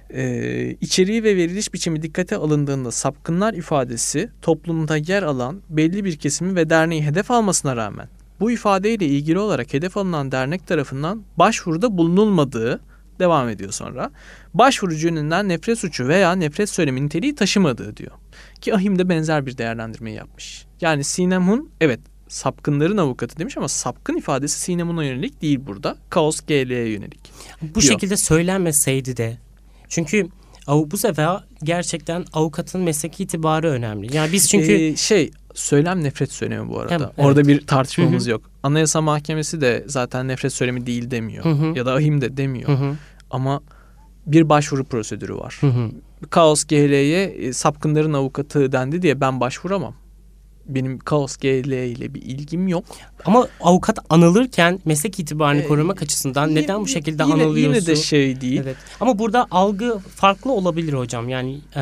Ee, 0.10 0.78
içeriği 0.82 1.24
ve 1.24 1.36
veriliş 1.36 1.74
biçimi 1.74 2.02
dikkate 2.02 2.36
alındığında 2.36 2.92
sapkınlar 2.92 3.54
ifadesi 3.54 4.30
toplumda 4.42 4.98
yer 4.98 5.24
alan 5.24 5.62
belli 5.70 6.06
bir 6.06 6.16
kesimi 6.16 6.56
ve 6.56 6.70
derneği 6.70 7.04
hedef 7.04 7.32
almasına 7.32 7.76
rağmen 7.76 8.08
bu 8.40 8.52
ifadeyle 8.52 9.06
ilgili 9.06 9.40
olarak 9.40 9.74
hedef 9.74 9.98
alınan 9.98 10.32
dernek 10.32 10.68
tarafından 10.68 11.24
başvuruda 11.38 11.98
bulunulmadığı 11.98 12.82
devam 13.20 13.50
ediyor 13.50 13.72
sonra. 13.72 14.12
Başvurucu 14.54 15.08
yönünden 15.08 15.50
nefret 15.50 15.80
suçu 15.80 16.08
veya 16.08 16.36
nefret 16.36 16.70
söylemi 16.70 17.06
niteliği 17.06 17.36
taşımadığı 17.36 17.98
diyor. 17.98 18.12
Ki 18.62 18.76
Ahim 18.76 19.00
de 19.00 19.10
benzer 19.10 19.46
bir 19.46 19.58
değerlendirme 19.58 20.12
yapmış. 20.12 20.66
Yani 20.82 21.04
Sinem 21.04 21.48
Hun 21.48 21.70
evet 21.82 22.00
sapkınların 22.28 22.98
avukatı 22.98 23.38
demiş 23.40 23.58
ama 23.58 23.68
sapkın 23.68 24.18
ifadesi 24.18 24.60
Sinem 24.60 24.90
Hun'a 24.90 25.04
yönelik 25.04 25.42
değil 25.42 25.60
burada. 25.68 25.98
Kaos 26.10 26.40
GL'ye 26.40 26.90
yönelik. 26.90 27.32
Bu 27.62 27.82
diyor. 27.82 27.94
şekilde 27.94 28.18
söylenmeseydi 28.18 29.18
de 29.18 29.38
çünkü 29.90 30.30
bu 30.68 30.98
sefer 30.98 31.44
gerçekten 31.64 32.26
avukatın 32.34 32.82
mesleki 32.82 33.24
itibarı 33.24 33.70
önemli. 33.70 34.16
Yani 34.16 34.32
biz 34.32 34.50
çünkü 34.50 34.72
ee, 34.72 34.96
şey 34.96 35.32
söylem 35.54 36.04
nefret 36.04 36.32
söylemi 36.32 36.70
bu 36.70 36.80
arada. 36.80 36.96
Evet, 36.96 37.10
Orada 37.18 37.48
bir 37.48 37.68
tartışmamız 37.68 38.24
Hı-hı. 38.24 38.32
yok. 38.32 38.42
Anayasa 38.64 39.02
Mahkemesi 39.02 39.62
de 39.62 39.84
zaten 39.88 40.28
nefret 40.28 40.54
söylemi 40.54 40.86
değil 40.86 41.12
demiyor. 41.12 41.46
Hı-hı. 41.46 41.78
Ya 41.78 41.86
da 41.86 41.94
ahim 41.94 42.22
de 42.22 42.38
demiyor. 42.38 42.70
Hı-hı. 42.70 42.96
Ama 43.32 43.62
bir 44.26 44.50
başvuru 44.50 44.84
prosedürü 44.84 45.36
var. 45.36 45.58
Hı-hı. 45.60 45.92
Kaos 46.30 46.64
GL'ye 46.64 47.24
e, 47.24 47.54
sapkınların 47.54 48.14
avukatı 48.14 48.72
dendi 48.72 49.02
diye 49.02 49.22
ben 49.22 49.40
başvuramam. 49.40 49.96
Benim 50.66 51.00
Kaos 51.00 51.38
GL 51.38 51.72
ile 51.72 52.14
bir 52.14 52.22
ilgim 52.22 52.68
yok. 52.68 52.86
Ama 53.26 53.48
avukat 53.62 54.00
anılırken 54.10 54.80
meslek 54.86 55.20
itibarını 55.20 55.62
ee, 55.62 55.68
korumak 55.68 56.02
açısından 56.02 56.50
yine, 56.50 56.62
neden 56.62 56.82
bu 56.82 56.88
şekilde 56.88 57.24
yine, 57.24 57.34
anılıyorsun? 57.34 57.74
Yine 57.74 57.86
de 57.86 57.96
şey 57.96 58.42
değil. 58.42 58.62
Evet. 58.64 58.78
Ama 59.00 59.20
burada 59.20 59.48
algı 59.52 60.00
farklı 60.16 60.52
olabilir 60.52 60.94
hocam. 60.94 61.30
Yani 61.30 61.60
e, 61.76 61.82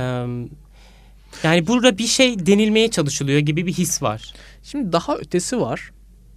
yani 1.44 1.68
burada 1.68 1.98
bir 1.98 2.08
şey 2.08 2.46
denilmeye 2.46 2.92
çalışılıyor 2.92 3.40
gibi 3.40 3.66
bir 3.66 3.74
his 3.74 4.02
var. 4.02 4.34
Şimdi 4.64 4.92
daha 4.92 5.18
ötesi 5.18 5.62
var. 5.62 5.92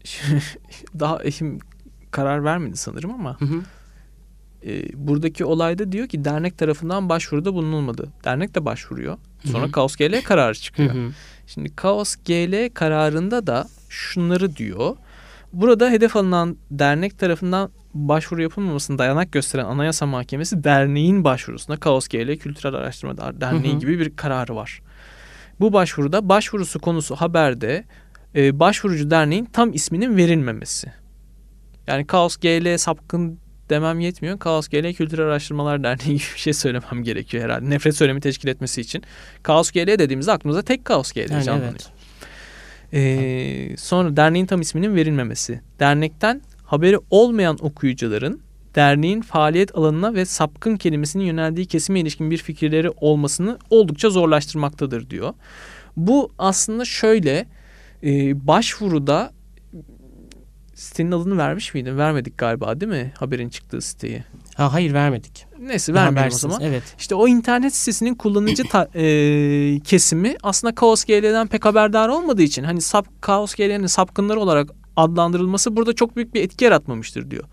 daha 1.01 1.25
eşim 1.25 1.59
karar 2.11 2.45
vermedi 2.45 2.77
sanırım 2.77 3.11
ama. 3.11 3.41
Hı 3.41 3.45
hı. 3.45 3.63
E, 4.67 4.83
buradaki 4.95 5.45
olayda 5.45 5.93
diyor 5.93 6.09
ki 6.09 6.25
dernek 6.25 6.59
tarafından 6.59 7.09
başvuruda 7.09 7.55
bulunulmadı. 7.55 8.13
Dernek 8.25 8.55
de 8.55 8.65
başvuruyor. 8.65 9.19
Sonra. 9.45 9.71
Kaos 9.71 9.97
GL 9.97 10.23
kararı 10.25 10.55
çıkıyor. 10.55 10.95
Hı 10.95 10.99
hı. 10.99 11.11
Şimdi 11.47 11.77
Kaos 11.77 12.17
GL 12.17 12.71
kararında 12.75 13.47
da 13.47 13.67
şunları 13.89 14.57
diyor. 14.57 14.97
Burada 15.53 15.91
hedef 15.91 16.17
alınan 16.17 16.57
dernek 16.71 17.19
tarafından 17.19 17.71
başvuru 17.95 18.43
yapılmamasını 18.43 18.99
dayanak 18.99 19.33
gösteren 19.33 19.65
Anayasa 19.65 20.07
Mahkemesi 20.07 20.65
derneğin 20.65 21.25
başvurusuna 21.25 21.77
Kaos 21.77 22.09
GL 22.09 22.37
Kültürel 22.37 22.75
Araştırma 22.75 23.17
Derneği 23.41 23.73
hı 23.73 23.77
hı. 23.77 23.81
gibi 23.81 23.99
bir 23.99 24.17
kararı 24.17 24.57
var. 24.57 24.83
Bu 25.61 25.73
başvuruda 25.73 26.29
başvurusu 26.29 26.79
konusu 26.79 27.17
haberde 27.17 27.85
e, 28.35 28.61
başvurucu 28.61 29.11
derneğin 29.11 29.45
tam 29.45 29.73
isminin 29.73 30.17
verilmemesi. 30.17 30.93
Yani 31.87 32.07
Kaos 32.07 32.37
GL 32.37 32.79
sapkın 32.79 33.39
demem 33.71 34.01
yetmiyor. 34.01 34.39
Kaos 34.39 34.69
GL 34.69 34.93
Kültürel 34.93 35.27
Araştırmalar 35.27 35.83
Derneği 35.83 36.07
gibi 36.19 36.35
bir 36.35 36.41
şey 36.41 36.53
söylemem 36.53 37.03
gerekiyor 37.03 37.45
herhalde. 37.45 37.71
Nefret 37.71 37.97
söylemi 37.97 38.21
teşkil 38.21 38.49
etmesi 38.49 38.81
için. 38.81 39.03
Kaos 39.43 39.71
GL 39.71 39.87
dediğimizde 39.87 40.33
aklımıza 40.33 40.63
tek 40.63 40.85
Kaos 40.85 41.13
GL 41.13 41.19
yani 41.19 41.45
canlanıyor. 41.45 41.73
Evet. 41.73 41.91
Ee, 42.93 43.77
sonra 43.77 44.17
derneğin 44.17 44.47
tam 44.47 44.61
isminin 44.61 44.95
verilmemesi. 44.95 45.61
Dernekten 45.81 46.43
haberi 46.65 46.99
olmayan 47.11 47.57
okuyucuların 47.61 48.41
derneğin 48.75 49.21
faaliyet 49.21 49.77
alanına 49.77 50.15
ve 50.15 50.25
sapkın 50.25 50.77
kelimesinin 50.77 51.25
yöneldiği 51.25 51.67
kesime 51.67 52.01
ilişkin 52.01 52.31
bir 52.31 52.39
fikirleri 52.39 52.91
olmasını 52.91 53.59
oldukça 53.71 54.11
zorlaştırmaktadır 54.11 55.11
diyor. 55.11 55.35
Bu 55.97 56.33
aslında 56.39 56.85
şöyle 56.85 57.47
e, 58.03 58.47
başvuruda 58.47 59.33
sitenin 60.77 61.13
adını 61.13 61.39
vermiş 61.39 61.75
miydin? 61.75 61.99
Vermedik 61.99 62.39
galiba 62.39 62.81
değil 62.81 62.93
mi? 62.93 63.13
Haberin 63.19 63.49
çıktığı 63.49 63.81
siteyi. 63.81 64.25
Ha, 64.55 64.73
hayır 64.73 64.93
vermedik. 64.93 65.47
Neyse 65.59 65.95
vermedim 65.95 66.27
o 66.27 66.39
zaman. 66.39 66.61
Evet. 66.63 66.83
İşte 66.99 67.15
o 67.15 67.29
internet 67.29 67.75
sitesinin 67.75 68.15
kullanıcı 68.15 68.65
ta, 68.65 68.89
e, 68.95 69.81
kesimi 69.85 70.37
aslında 70.43 70.75
Kaos 70.75 71.05
GL'den 71.05 71.47
pek 71.47 71.65
haberdar 71.65 72.09
olmadığı 72.09 72.43
için 72.43 72.65
hani 72.65 72.81
sap, 72.81 73.23
Kaos 73.23 73.55
GL'nin 73.55 73.87
sapkınları 73.87 74.41
olarak 74.41 74.71
adlandırılması 74.97 75.77
burada 75.77 75.93
çok 75.93 76.17
büyük 76.17 76.35
bir 76.35 76.43
etki 76.43 76.65
yaratmamıştır 76.65 77.31
diyor. 77.31 77.45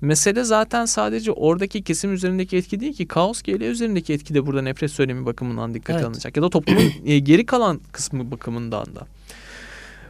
Mesele 0.00 0.44
zaten 0.44 0.84
sadece 0.84 1.32
oradaki 1.32 1.82
kesim 1.82 2.12
üzerindeki 2.12 2.56
etki 2.56 2.80
değil 2.80 2.92
ki 2.92 3.08
kaos 3.08 3.42
GL 3.42 3.60
üzerindeki 3.60 4.12
etki 4.12 4.34
de 4.34 4.46
burada 4.46 4.62
nefret 4.62 4.90
söylemi 4.90 5.26
bakımından 5.26 5.74
dikkate 5.74 5.92
evet. 5.92 6.06
alınacak. 6.06 6.36
Ya 6.36 6.42
da 6.42 6.50
toplumun 6.50 6.92
e, 7.04 7.18
geri 7.18 7.46
kalan 7.46 7.80
kısmı 7.92 8.30
bakımından 8.30 8.96
da. 8.96 9.06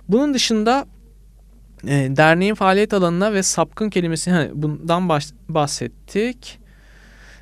Bunun 0.09 0.35
dışında 0.35 0.87
e, 1.85 2.17
derneğin 2.17 2.55
faaliyet 2.55 2.95
alanına 2.95 3.33
ve 3.33 3.43
sapkın 3.43 3.91
kelimesi 3.91 4.31
hani 4.31 4.51
bundan 4.55 5.09
bahsettik. 5.49 6.59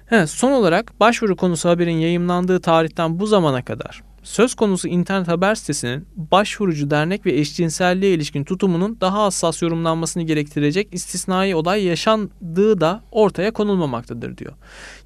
He, 0.06 0.26
son 0.26 0.52
olarak 0.52 1.00
başvuru 1.00 1.36
konusu 1.36 1.68
haberin 1.68 1.96
yayımlandığı 1.96 2.60
tarihten 2.60 3.20
bu 3.20 3.26
zamana 3.26 3.64
kadar 3.64 4.02
söz 4.26 4.54
konusu 4.54 4.88
internet 4.88 5.28
haber 5.28 5.54
sitesinin 5.54 6.06
başvurucu 6.16 6.90
dernek 6.90 7.26
ve 7.26 7.38
eşcinselliğe 7.38 8.14
ilişkin 8.14 8.44
tutumunun 8.44 8.98
daha 9.00 9.22
hassas 9.22 9.62
yorumlanmasını 9.62 10.22
gerektirecek 10.22 10.88
istisnai 10.92 11.54
olay 11.54 11.84
yaşandığı 11.84 12.80
da 12.80 13.02
ortaya 13.12 13.50
konulmamaktadır 13.50 14.36
diyor. 14.36 14.52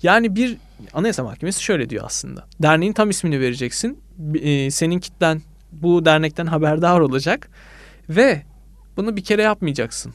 Yani 0.03 0.37
bir 0.37 0.57
Anayasa 0.95 1.25
Mahkemesi 1.25 1.62
şöyle 1.62 1.90
diyor 1.90 2.05
aslında. 2.07 2.47
Derneğin 2.62 2.93
tam 2.93 3.11
ismini 3.11 3.40
vereceksin. 3.40 3.99
E, 4.35 4.71
senin 4.71 4.99
kitlen 4.99 5.43
bu 5.73 6.05
dernekten 6.05 6.47
haberdar 6.47 7.01
olacak 7.01 7.51
ve 8.09 8.43
bunu 9.01 9.17
bir 9.17 9.25
kere 9.25 9.43
yapmayacaksın. 9.43 10.13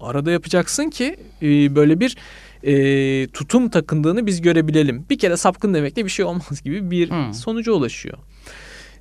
Arada 0.00 0.30
yapacaksın 0.30 0.90
ki 0.90 1.16
e, 1.42 1.76
böyle 1.76 2.00
bir 2.00 2.16
e, 2.62 3.26
tutum 3.26 3.68
takındığını 3.68 4.26
biz 4.26 4.42
görebilelim. 4.42 5.04
Bir 5.10 5.18
kere 5.18 5.36
sapkın 5.36 5.74
demekle 5.74 6.04
bir 6.04 6.10
şey 6.10 6.24
olmaz 6.24 6.62
gibi 6.64 6.90
bir 6.90 7.10
hmm. 7.10 7.34
sonuca 7.34 7.72
ulaşıyor. 7.72 8.18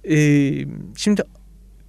E, 0.09 0.15
şimdi 0.95 1.23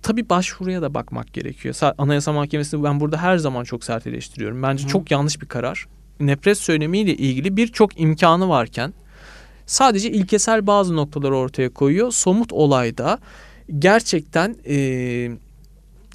tabii 0.03 0.29
başvuruya 0.29 0.83
da 0.83 0.95
bakmak 0.95 1.33
gerekiyor. 1.33 1.75
Anayasa 1.99 2.33
Mahkemesi'ni 2.33 2.85
ben 2.85 3.01
burada 3.01 3.17
her 3.17 3.37
zaman 3.37 3.65
çok 3.65 3.85
sert 3.85 4.07
eleştiriyorum. 4.07 4.63
Bence 4.63 4.83
hmm. 4.83 4.91
çok 4.91 5.11
yanlış 5.11 5.41
bir 5.41 5.47
karar. 5.49 5.87
Nefret 6.21 6.59
söylemiyle 6.59 7.17
ilgili 7.17 7.57
birçok 7.57 8.01
imkanı 8.01 8.49
varken 8.49 8.95
sadece 9.67 10.11
ilkesel 10.11 10.67
bazı 10.67 10.97
noktaları 10.97 11.37
ortaya 11.37 11.69
koyuyor. 11.69 12.13
Somut 12.13 12.53
olayda 12.53 13.19
gerçekten 13.79 14.57
e, 14.67 14.77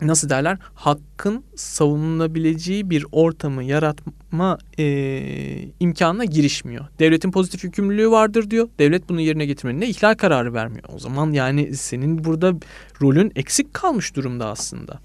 nasıl 0.02 0.30
derler 0.30 0.58
hakkın 0.74 1.44
savunulabileceği 1.56 2.90
bir 2.90 3.06
ortamı 3.12 3.64
yaratma 3.64 4.58
e, 4.80 5.70
imkanına 5.80 6.26
girişmiyor. 6.26 6.86
Devletin 7.00 7.32
pozitif 7.32 7.64
yükümlülüğü 7.64 8.12
vardır 8.12 8.52
diyor. 8.52 8.70
Devlet 8.80 9.10
bunu 9.10 9.22
yerine 9.22 9.46
getirmenin 9.46 9.82
ihlal 9.82 10.16
kararı 10.16 10.54
vermiyor. 10.54 10.90
O 10.96 11.00
zaman 11.00 11.32
yani 11.32 11.76
senin 11.76 12.24
burada 12.24 12.54
rolün 13.02 13.32
eksik 13.36 13.74
kalmış 13.74 14.16
durumda 14.16 14.48
aslında. 14.48 15.00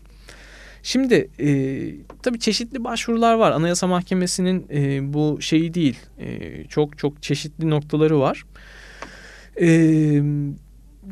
Şimdi 0.83 1.31
e, 1.41 1.49
tabii 2.23 2.41
çeşitli 2.41 2.85
başvurular 2.85 3.35
var. 3.35 3.53
Anayasa 3.53 3.87
Mahkemesi'nin 3.87 4.67
e, 4.71 5.13
bu 5.13 5.39
şeyi 5.41 5.75
değil. 5.75 5.99
E, 6.19 6.65
çok 6.65 6.99
çok 6.99 7.23
çeşitli 7.23 7.71
noktaları 7.71 8.21
var. 8.21 8.45
Eee 9.61 10.23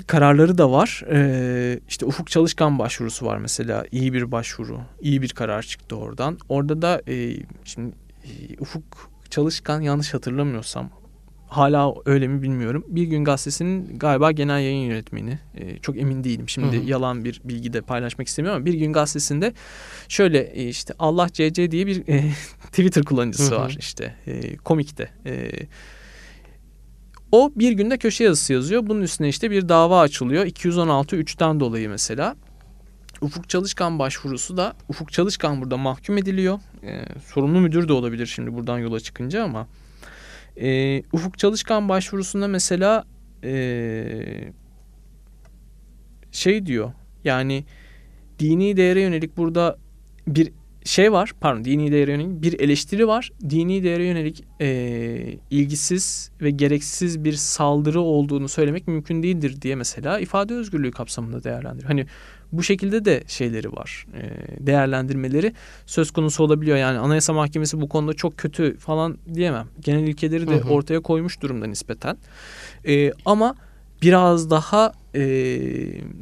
kararları 0.06 0.58
da 0.58 0.72
var. 0.72 1.02
Ee, 1.12 1.80
işte 1.88 2.06
Ufuk 2.06 2.30
Çalışkan 2.30 2.78
başvurusu 2.78 3.26
var 3.26 3.38
mesela. 3.38 3.84
İyi 3.92 4.12
bir 4.12 4.32
başvuru. 4.32 4.80
iyi 5.00 5.22
bir 5.22 5.28
karar 5.28 5.62
çıktı 5.62 5.96
oradan. 5.96 6.38
Orada 6.48 6.82
da 6.82 7.02
e, 7.08 7.36
şimdi 7.64 7.94
e, 8.24 8.28
Ufuk 8.60 9.10
Çalışkan 9.30 9.80
yanlış 9.80 10.14
hatırlamıyorsam 10.14 10.90
hala 11.50 11.94
öyle 12.04 12.28
mi 12.28 12.42
bilmiyorum. 12.42 12.84
Bir 12.88 13.02
gün 13.02 13.24
gazetesinin 13.24 13.98
galiba 13.98 14.32
genel 14.32 14.60
yayın 14.60 14.90
yönetmeni. 14.90 15.38
E, 15.54 15.78
çok 15.78 15.98
emin 15.98 16.24
değilim. 16.24 16.48
Şimdi 16.48 16.76
Hı-hı. 16.76 16.84
yalan 16.84 17.24
bir 17.24 17.40
bilgi 17.44 17.72
de 17.72 17.80
paylaşmak 17.80 18.28
istemiyorum 18.28 18.56
ama 18.56 18.66
bir 18.66 18.74
gün 18.74 18.92
gazetesinde 18.92 19.52
şöyle 20.08 20.38
e, 20.38 20.68
işte 20.68 20.94
Allah 20.98 21.28
CC 21.32 21.70
diye 21.70 21.86
bir 21.86 22.08
e, 22.08 22.32
Twitter 22.62 23.04
kullanıcısı 23.04 23.52
Hı-hı. 23.52 23.60
var 23.60 23.76
işte. 23.78 24.14
E, 24.26 24.56
komikte. 24.56 25.10
E, 25.26 25.50
o 27.32 27.52
bir 27.56 27.72
günde 27.72 27.98
köşe 27.98 28.24
yazısı 28.24 28.52
yazıyor. 28.52 28.86
Bunun 28.86 29.02
üstüne 29.02 29.28
işte 29.28 29.50
bir 29.50 29.68
dava 29.68 30.00
açılıyor. 30.00 30.46
216 30.46 31.16
3'ten 31.16 31.60
dolayı 31.60 31.88
mesela. 31.88 32.36
Ufuk 33.20 33.48
Çalışkan 33.48 33.98
başvurusu 33.98 34.56
da 34.56 34.74
Ufuk 34.88 35.12
Çalışkan 35.12 35.60
burada 35.60 35.76
mahkum 35.76 36.18
ediliyor. 36.18 36.60
Ee, 36.82 37.04
sorumlu 37.24 37.60
müdür 37.60 37.88
de 37.88 37.92
olabilir 37.92 38.26
şimdi 38.26 38.54
buradan 38.54 38.78
yola 38.78 39.00
çıkınca 39.00 39.44
ama. 39.44 39.68
Ee, 40.56 41.02
Ufuk 41.12 41.38
Çalışkan 41.38 41.88
başvurusunda 41.88 42.48
mesela 42.48 43.04
ee, 43.44 44.52
şey 46.32 46.66
diyor 46.66 46.92
yani 47.24 47.64
dini 48.38 48.76
değere 48.76 49.00
yönelik 49.00 49.36
burada 49.36 49.78
bir 50.26 50.52
şey 50.84 51.12
var 51.12 51.32
pardon 51.40 51.64
dini 51.64 51.92
değere 51.92 52.10
yönelik 52.12 52.42
bir 52.42 52.60
eleştiri 52.60 53.08
var. 53.08 53.32
Dini 53.50 53.84
değere 53.84 54.04
yönelik 54.04 54.44
e, 54.60 55.38
ilgisiz 55.50 56.30
ve 56.42 56.50
gereksiz 56.50 57.24
bir 57.24 57.32
saldırı 57.32 58.00
olduğunu 58.00 58.48
söylemek 58.48 58.88
mümkün 58.88 59.22
değildir 59.22 59.62
diye 59.62 59.74
mesela 59.74 60.18
ifade 60.18 60.54
özgürlüğü 60.54 60.90
kapsamında 60.90 61.44
değerlendiriyor. 61.44 61.88
Hani 61.88 62.06
bu 62.52 62.62
şekilde 62.62 63.04
de 63.04 63.22
şeyleri 63.26 63.72
var. 63.72 64.06
E, 64.14 64.66
değerlendirmeleri 64.66 65.52
söz 65.86 66.10
konusu 66.10 66.44
olabiliyor. 66.44 66.76
Yani 66.76 66.98
Anayasa 66.98 67.32
Mahkemesi 67.32 67.80
bu 67.80 67.88
konuda 67.88 68.12
çok 68.12 68.38
kötü 68.38 68.76
falan 68.76 69.18
diyemem. 69.34 69.66
Genel 69.80 70.08
ilkeleri 70.08 70.48
de 70.48 70.56
Hı 70.56 70.64
hı. 70.64 70.68
ortaya 70.68 71.00
koymuş 71.00 71.40
durumda 71.40 71.66
nispeten. 71.66 72.16
E, 72.88 73.12
ama 73.24 73.54
biraz 74.02 74.50
daha 74.50 74.92
e, 75.14 75.22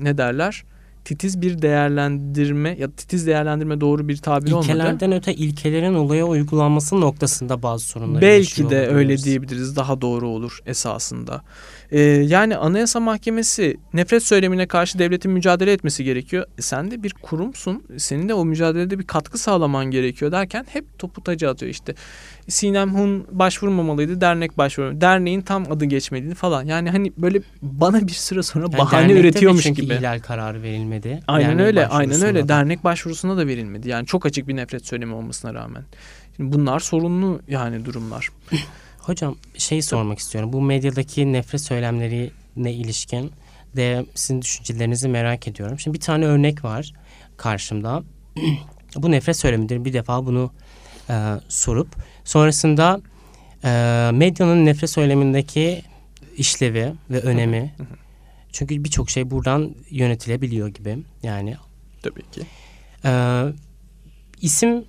ne 0.00 0.18
derler? 0.18 0.64
Titiz 1.08 1.42
bir 1.42 1.62
değerlendirme 1.62 2.76
ya 2.78 2.90
titiz 2.90 3.26
değerlendirme 3.26 3.80
doğru 3.80 4.08
bir 4.08 4.16
tabir 4.16 4.52
olmadı. 4.52 4.66
İlkelerden 4.66 5.12
öte 5.12 5.34
ilkelerin 5.34 5.94
olaya 5.94 6.24
uygulanması 6.24 7.00
noktasında 7.00 7.62
bazı 7.62 7.84
sorunlar 7.84 8.22
Belki 8.22 8.70
de 8.70 8.88
öyle 8.88 9.18
diyebiliriz. 9.18 9.76
Daha 9.76 10.00
doğru 10.00 10.28
olur 10.28 10.58
esasında. 10.66 11.42
Ee, 11.90 12.00
yani 12.00 12.56
Anayasa 12.56 13.00
Mahkemesi 13.00 13.76
nefret 13.92 14.22
söylemine 14.22 14.66
karşı 14.66 14.98
devletin 14.98 15.32
mücadele 15.32 15.72
etmesi 15.72 16.04
gerekiyor. 16.04 16.46
E 16.58 16.62
sen 16.62 16.90
de 16.90 17.02
bir 17.02 17.12
kurumsun. 17.12 17.82
Senin 17.96 18.28
de 18.28 18.34
o 18.34 18.44
mücadelede 18.44 18.98
bir 18.98 19.06
katkı 19.06 19.38
sağlaman 19.38 19.84
gerekiyor 19.84 20.32
derken 20.32 20.66
hep 20.68 20.98
topu 20.98 21.22
tacı 21.22 21.50
atıyor 21.50 21.70
işte. 21.70 21.94
Sinem 22.48 22.94
Hun 22.94 23.26
başvurmamalıydı. 23.30 24.20
Dernek 24.20 24.58
başvurmamalıydı. 24.58 25.00
Derneğin 25.00 25.40
tam 25.40 25.72
adı 25.72 25.84
geçmeliydi 25.84 26.34
falan. 26.34 26.64
Yani 26.64 26.90
hani 26.90 27.12
böyle 27.16 27.40
bana 27.62 28.06
bir 28.06 28.12
süre 28.12 28.42
sonra 28.42 28.64
Yani 28.64 28.78
bahane 28.78 28.92
dernekte 29.02 29.14
de 29.14 29.20
üretiyormuş 29.20 29.62
çünkü 29.62 29.82
gibi. 29.82 29.94
ihlal 29.94 30.20
kararı 30.20 30.62
verilmedi. 30.62 31.20
Aynen 31.26 31.50
Dernek 31.50 31.66
öyle, 31.66 31.86
aynen 31.86 32.22
öyle. 32.22 32.42
da. 32.42 32.48
Dernek 32.48 32.84
başvurusuna 32.84 33.36
da 33.36 33.46
verilmedi. 33.46 33.88
Yani 33.88 34.06
çok 34.06 34.26
açık 34.26 34.48
bir 34.48 34.56
nefret 34.56 34.86
söylemi 34.86 35.14
olmasına 35.14 35.54
rağmen. 35.54 35.82
Şimdi 36.36 36.52
bunlar 36.52 36.80
sorunlu 36.80 37.40
yani 37.48 37.84
durumlar. 37.84 38.28
Hocam 38.98 39.36
şey 39.58 39.82
sormak 39.82 40.18
istiyorum. 40.18 40.52
Bu 40.52 40.60
medyadaki 40.62 41.32
nefret 41.32 41.60
söylemlerine 41.60 42.72
ilişkin 42.72 43.30
de 43.76 44.06
sizin 44.14 44.42
düşüncelerinizi 44.42 45.08
merak 45.08 45.48
ediyorum. 45.48 45.78
Şimdi 45.78 45.94
bir 45.94 46.00
tane 46.02 46.26
örnek 46.26 46.64
var 46.64 46.92
karşımda. 47.36 48.02
Bu 48.96 49.10
nefret 49.10 49.36
söylemidir. 49.36 49.84
Bir 49.84 49.92
defa 49.92 50.26
bunu 50.26 50.50
e, 51.10 51.14
sorup 51.48 51.88
sonrasında 52.28 53.00
e, 53.64 53.70
medyanın 54.14 54.66
nefret 54.66 54.90
söylemindeki 54.90 55.82
işlevi 56.36 56.92
ve 57.10 57.20
önemi. 57.20 57.74
hı 57.76 57.82
hı. 57.82 57.86
Çünkü 58.52 58.84
birçok 58.84 59.10
şey 59.10 59.30
buradan 59.30 59.74
yönetilebiliyor 59.90 60.68
gibi. 60.68 60.98
Yani 61.22 61.56
Tabii 62.02 62.22
ki. 62.32 62.42
e, 63.04 63.42
isim 64.40 64.84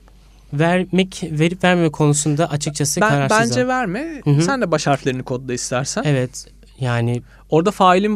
vermek 0.53 1.23
verip 1.31 1.63
vermeme 1.63 1.89
konusunda 1.89 2.49
açıkçası 2.49 3.01
Ben, 3.01 3.09
kararsızım. 3.09 3.43
bence 3.49 3.67
verme. 3.67 4.21
Hı 4.23 4.29
hı. 4.31 4.41
Sen 4.41 4.61
de 4.61 4.71
baş 4.71 4.87
harflerini 4.87 5.23
kodla 5.23 5.53
istersen. 5.53 6.03
Evet 6.05 6.45
yani 6.79 7.21
Orada 7.49 7.71
failin 7.71 8.11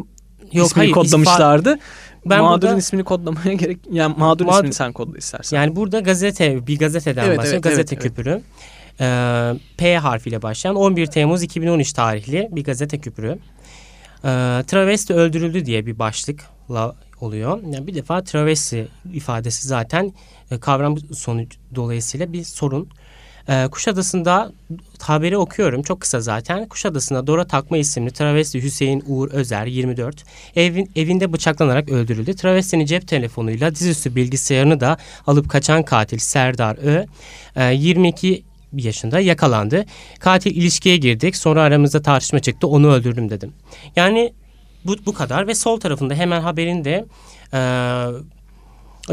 yok 0.54 0.68
ismini 0.68 0.82
hayır 0.84 0.92
kodlamışlardı. 0.92 1.80
Ben 2.26 2.42
Mağdurun 2.42 2.62
burada- 2.62 2.78
ismini 2.80 3.04
kodlamaya 3.04 3.54
gerek 3.54 3.78
yani 3.92 4.16
mağdur 4.18 4.46
Mağdur- 4.46 4.56
ismini 4.58 4.74
sen 4.74 4.94
kodla 4.94 5.18
istersen. 5.18 5.58
Yani 5.58 5.76
burada 5.76 6.00
gazete 6.00 6.68
bir 6.68 6.80
gazeteden 6.80 7.26
Evet, 7.26 7.38
bahsediyor. 7.38 7.54
evet, 7.54 7.64
gazete 7.64 7.96
evet, 7.96 8.14
evet. 8.28 8.42
Ee, 9.00 9.54
P 9.78 9.98
harfiyle 9.98 10.42
başlayan 10.42 10.76
11 10.76 11.06
Temmuz 11.06 11.44
2013 11.44 11.94
tarihli 11.94 12.50
bir 12.52 12.64
gazete 12.64 13.00
küpürü. 13.00 13.30
Ee, 13.30 13.38
travesti 14.68 15.14
öldürüldü 15.14 15.66
diye 15.66 15.86
bir 15.86 16.00
başlıkla 16.00 16.96
oluyor. 17.22 17.60
Yani 17.64 17.88
bir 17.88 17.96
defa 17.96 18.24
travesti 18.24 18.88
ifadesi 19.14 19.68
zaten 19.68 20.14
e, 20.52 20.60
kavram 20.60 20.98
sonuç 20.98 21.58
dolayısıyla 21.76 22.34
bir 22.34 22.44
sorun. 22.44 22.90
Ee, 23.50 23.68
Kuşadası'nda 23.72 24.52
haberi 25.02 25.38
okuyorum 25.38 25.84
çok 25.84 26.02
kısa 26.02 26.22
zaten. 26.22 26.68
Kuşadası'nda 26.68 27.28
Dora 27.28 27.48
Takma 27.48 27.78
isimli 27.78 28.12
travesti 28.12 28.64
Hüseyin 28.64 29.04
Uğur 29.08 29.32
Özer 29.32 29.66
24 29.66 30.24
evin, 30.56 30.92
evinde 30.96 31.34
bıçaklanarak 31.34 31.90
öldürüldü. 31.90 32.36
Travestinin 32.36 32.86
cep 32.86 33.08
telefonuyla 33.08 33.76
dizüstü 33.76 34.16
bilgisayarını 34.16 34.80
da 34.80 34.98
alıp 35.28 35.50
kaçan 35.50 35.84
katil 35.84 36.18
Serdar 36.18 36.78
Ö 36.78 37.06
e, 37.56 37.74
22 37.74 38.44
yaşında 38.74 39.20
yakalandı. 39.20 39.86
Katil 40.20 40.56
ilişkiye 40.56 40.98
girdik 40.98 41.36
sonra 41.36 41.62
aramızda 41.62 42.02
tartışma 42.02 42.40
çıktı 42.40 42.68
onu 42.68 42.94
öldürdüm 42.94 43.30
dedim. 43.30 43.54
Yani 43.96 44.34
bu, 44.86 44.96
bu 45.06 45.14
kadar 45.14 45.48
ve 45.48 45.56
sol 45.56 45.80
tarafında 45.80 46.14
hemen 46.14 46.42
haberin 46.42 46.86
de 46.86 47.06
e, 47.54 47.60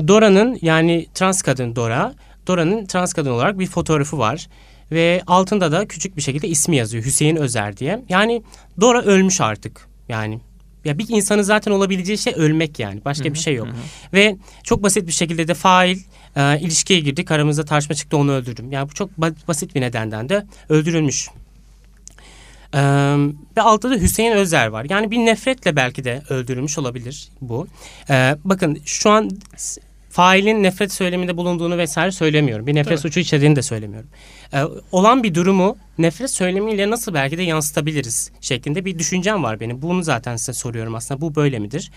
Dora'nın 0.08 0.58
yani 0.62 1.06
trans 1.14 1.42
kadın 1.42 1.76
Dora 1.76 2.14
Dora'nın 2.46 2.86
trans 2.86 3.12
kadın 3.12 3.30
olarak 3.30 3.58
bir 3.58 3.66
fotoğrafı 3.66 4.18
var. 4.18 4.48
Ve 4.92 5.22
altında 5.26 5.72
da 5.72 5.88
küçük 5.88 6.16
bir 6.16 6.22
şekilde 6.22 6.48
ismi 6.48 6.76
yazıyor 6.76 7.04
Hüseyin 7.04 7.36
Özer 7.36 7.76
diye. 7.76 8.04
Yani 8.08 8.42
Dora 8.80 9.02
ölmüş 9.02 9.40
artık. 9.40 9.88
Yani 10.08 10.40
ya 10.84 10.98
bir 10.98 11.08
insanın 11.08 11.42
zaten 11.42 11.72
olabileceği 11.72 12.18
şey 12.18 12.32
ölmek 12.36 12.78
yani. 12.78 13.04
Başka 13.04 13.34
bir 13.34 13.38
şey 13.38 13.54
yok. 13.54 13.68
Ve 14.12 14.36
çok 14.64 14.82
basit 14.82 15.06
bir 15.06 15.12
şekilde 15.12 15.48
de 15.48 15.54
fail 15.54 15.98
e, 16.36 16.60
ilişkiye 16.60 17.00
girdik. 17.00 17.30
Aramızda 17.30 17.64
tartışma 17.64 17.94
çıktı 17.94 18.16
onu 18.16 18.32
öldürdüm. 18.32 18.72
Yani 18.72 18.90
bu 18.90 18.94
çok 18.94 19.10
ba- 19.10 19.34
basit 19.48 19.74
bir 19.74 19.80
nedenden 19.80 20.28
de 20.28 20.46
öldürülmüş. 20.68 21.28
Ee, 22.74 22.78
ve 23.56 23.60
altta 23.60 23.90
da 23.90 23.94
Hüseyin 23.94 24.32
Özer 24.32 24.66
var. 24.66 24.86
Yani 24.90 25.10
bir 25.10 25.18
nefretle 25.18 25.76
belki 25.76 26.04
de 26.04 26.22
öldürülmüş 26.28 26.78
olabilir 26.78 27.28
bu. 27.40 27.66
Ee, 28.10 28.36
bakın 28.44 28.78
şu 28.84 29.10
an 29.10 29.30
failin 30.10 30.62
nefret 30.62 30.92
söyleminde 30.92 31.36
bulunduğunu 31.36 31.78
vesaire 31.78 32.12
söylemiyorum. 32.12 32.66
Bir 32.66 32.74
nefret 32.74 32.98
Tabii. 32.98 33.08
suçu 33.08 33.20
içerdiğini 33.20 33.56
de 33.56 33.62
söylemiyorum. 33.62 34.08
Ee, 34.54 34.62
olan 34.92 35.22
bir 35.22 35.34
durumu 35.34 35.76
nefret 35.98 36.30
söylemiyle 36.30 36.90
nasıl 36.90 37.14
belki 37.14 37.38
de 37.38 37.42
yansıtabiliriz 37.42 38.30
şeklinde 38.40 38.84
bir 38.84 38.98
düşüncem 38.98 39.42
var 39.42 39.60
benim. 39.60 39.82
Bunu 39.82 40.02
zaten 40.02 40.36
size 40.36 40.52
soruyorum 40.52 40.94
aslında. 40.94 41.20
Bu 41.20 41.34
böyle 41.34 41.58
midir? 41.58 41.90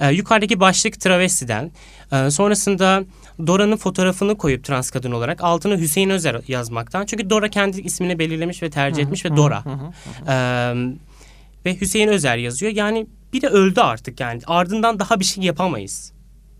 Ee, 0.00 0.12
yukarıdaki 0.12 0.60
başlık 0.60 1.00
travestiden. 1.00 1.70
Ee, 2.12 2.30
sonrasında 2.30 3.04
Dora'nın 3.46 3.76
fotoğrafını 3.76 4.38
koyup 4.38 4.64
trans 4.64 4.90
kadın 4.90 5.12
olarak 5.12 5.44
altına 5.44 5.76
Hüseyin 5.76 6.10
Özer 6.10 6.40
yazmaktan. 6.48 7.06
Çünkü 7.06 7.30
Dora 7.30 7.48
kendi 7.48 7.80
ismini 7.80 8.18
belirlemiş 8.18 8.62
ve 8.62 8.70
tercih 8.70 9.02
etmiş 9.02 9.24
ve 9.24 9.36
Dora. 9.36 9.64
Ee, 10.28 10.74
ve 11.66 11.80
Hüseyin 11.80 12.08
Özer 12.08 12.36
yazıyor. 12.36 12.72
Yani 12.72 13.06
biri 13.32 13.46
öldü 13.46 13.80
artık 13.80 14.20
yani. 14.20 14.40
Ardından 14.46 14.98
daha 14.98 15.20
bir 15.20 15.24
şey 15.24 15.44
yapamayız. 15.44 16.12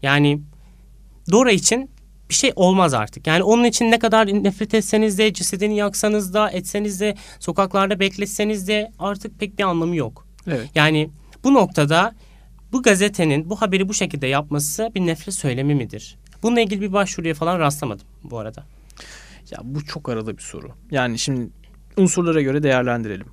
Yani 0.03 0.41
Dora 1.33 1.51
için 1.51 1.91
bir 2.29 2.35
şey 2.35 2.53
olmaz 2.57 2.95
artık. 2.95 3.27
Yani 3.27 3.43
onun 3.43 3.65
için 3.65 3.91
ne 3.91 3.99
kadar 3.99 4.27
nefret 4.27 4.75
etseniz 4.75 5.19
de, 5.19 5.33
cesedini 5.33 5.77
yaksanız 5.77 6.35
da, 6.35 6.51
etseniz 6.51 7.01
de, 7.01 7.15
sokaklarda 7.41 8.01
bekletseniz 8.01 8.69
de 8.69 8.93
artık 8.99 9.41
pek 9.41 9.59
bir 9.59 9.65
anlamı 9.65 9.97
yok. 9.97 10.27
Evet. 10.47 10.71
Yani 10.75 11.11
bu 11.45 11.55
noktada 11.55 12.15
bu 12.73 12.83
gazetenin 12.83 13.51
bu 13.51 13.61
haberi 13.61 13.89
bu 13.89 13.95
şekilde 13.95 14.27
yapması 14.27 14.91
bir 14.95 15.01
nefret 15.01 15.35
söylemi 15.35 15.75
midir? 15.75 16.19
Bununla 16.43 16.61
ilgili 16.61 16.81
bir 16.81 16.93
başvuruya 16.93 17.35
falan 17.35 17.59
rastlamadım 17.59 18.07
bu 18.25 18.39
arada. 18.39 18.65
Ya 19.51 19.59
bu 19.65 19.85
çok 19.85 20.09
arada 20.09 20.37
bir 20.37 20.43
soru. 20.43 20.69
Yani 20.91 21.19
şimdi 21.19 21.51
unsurlara 21.97 22.43
göre 22.43 22.63
değerlendirelim. 22.63 23.27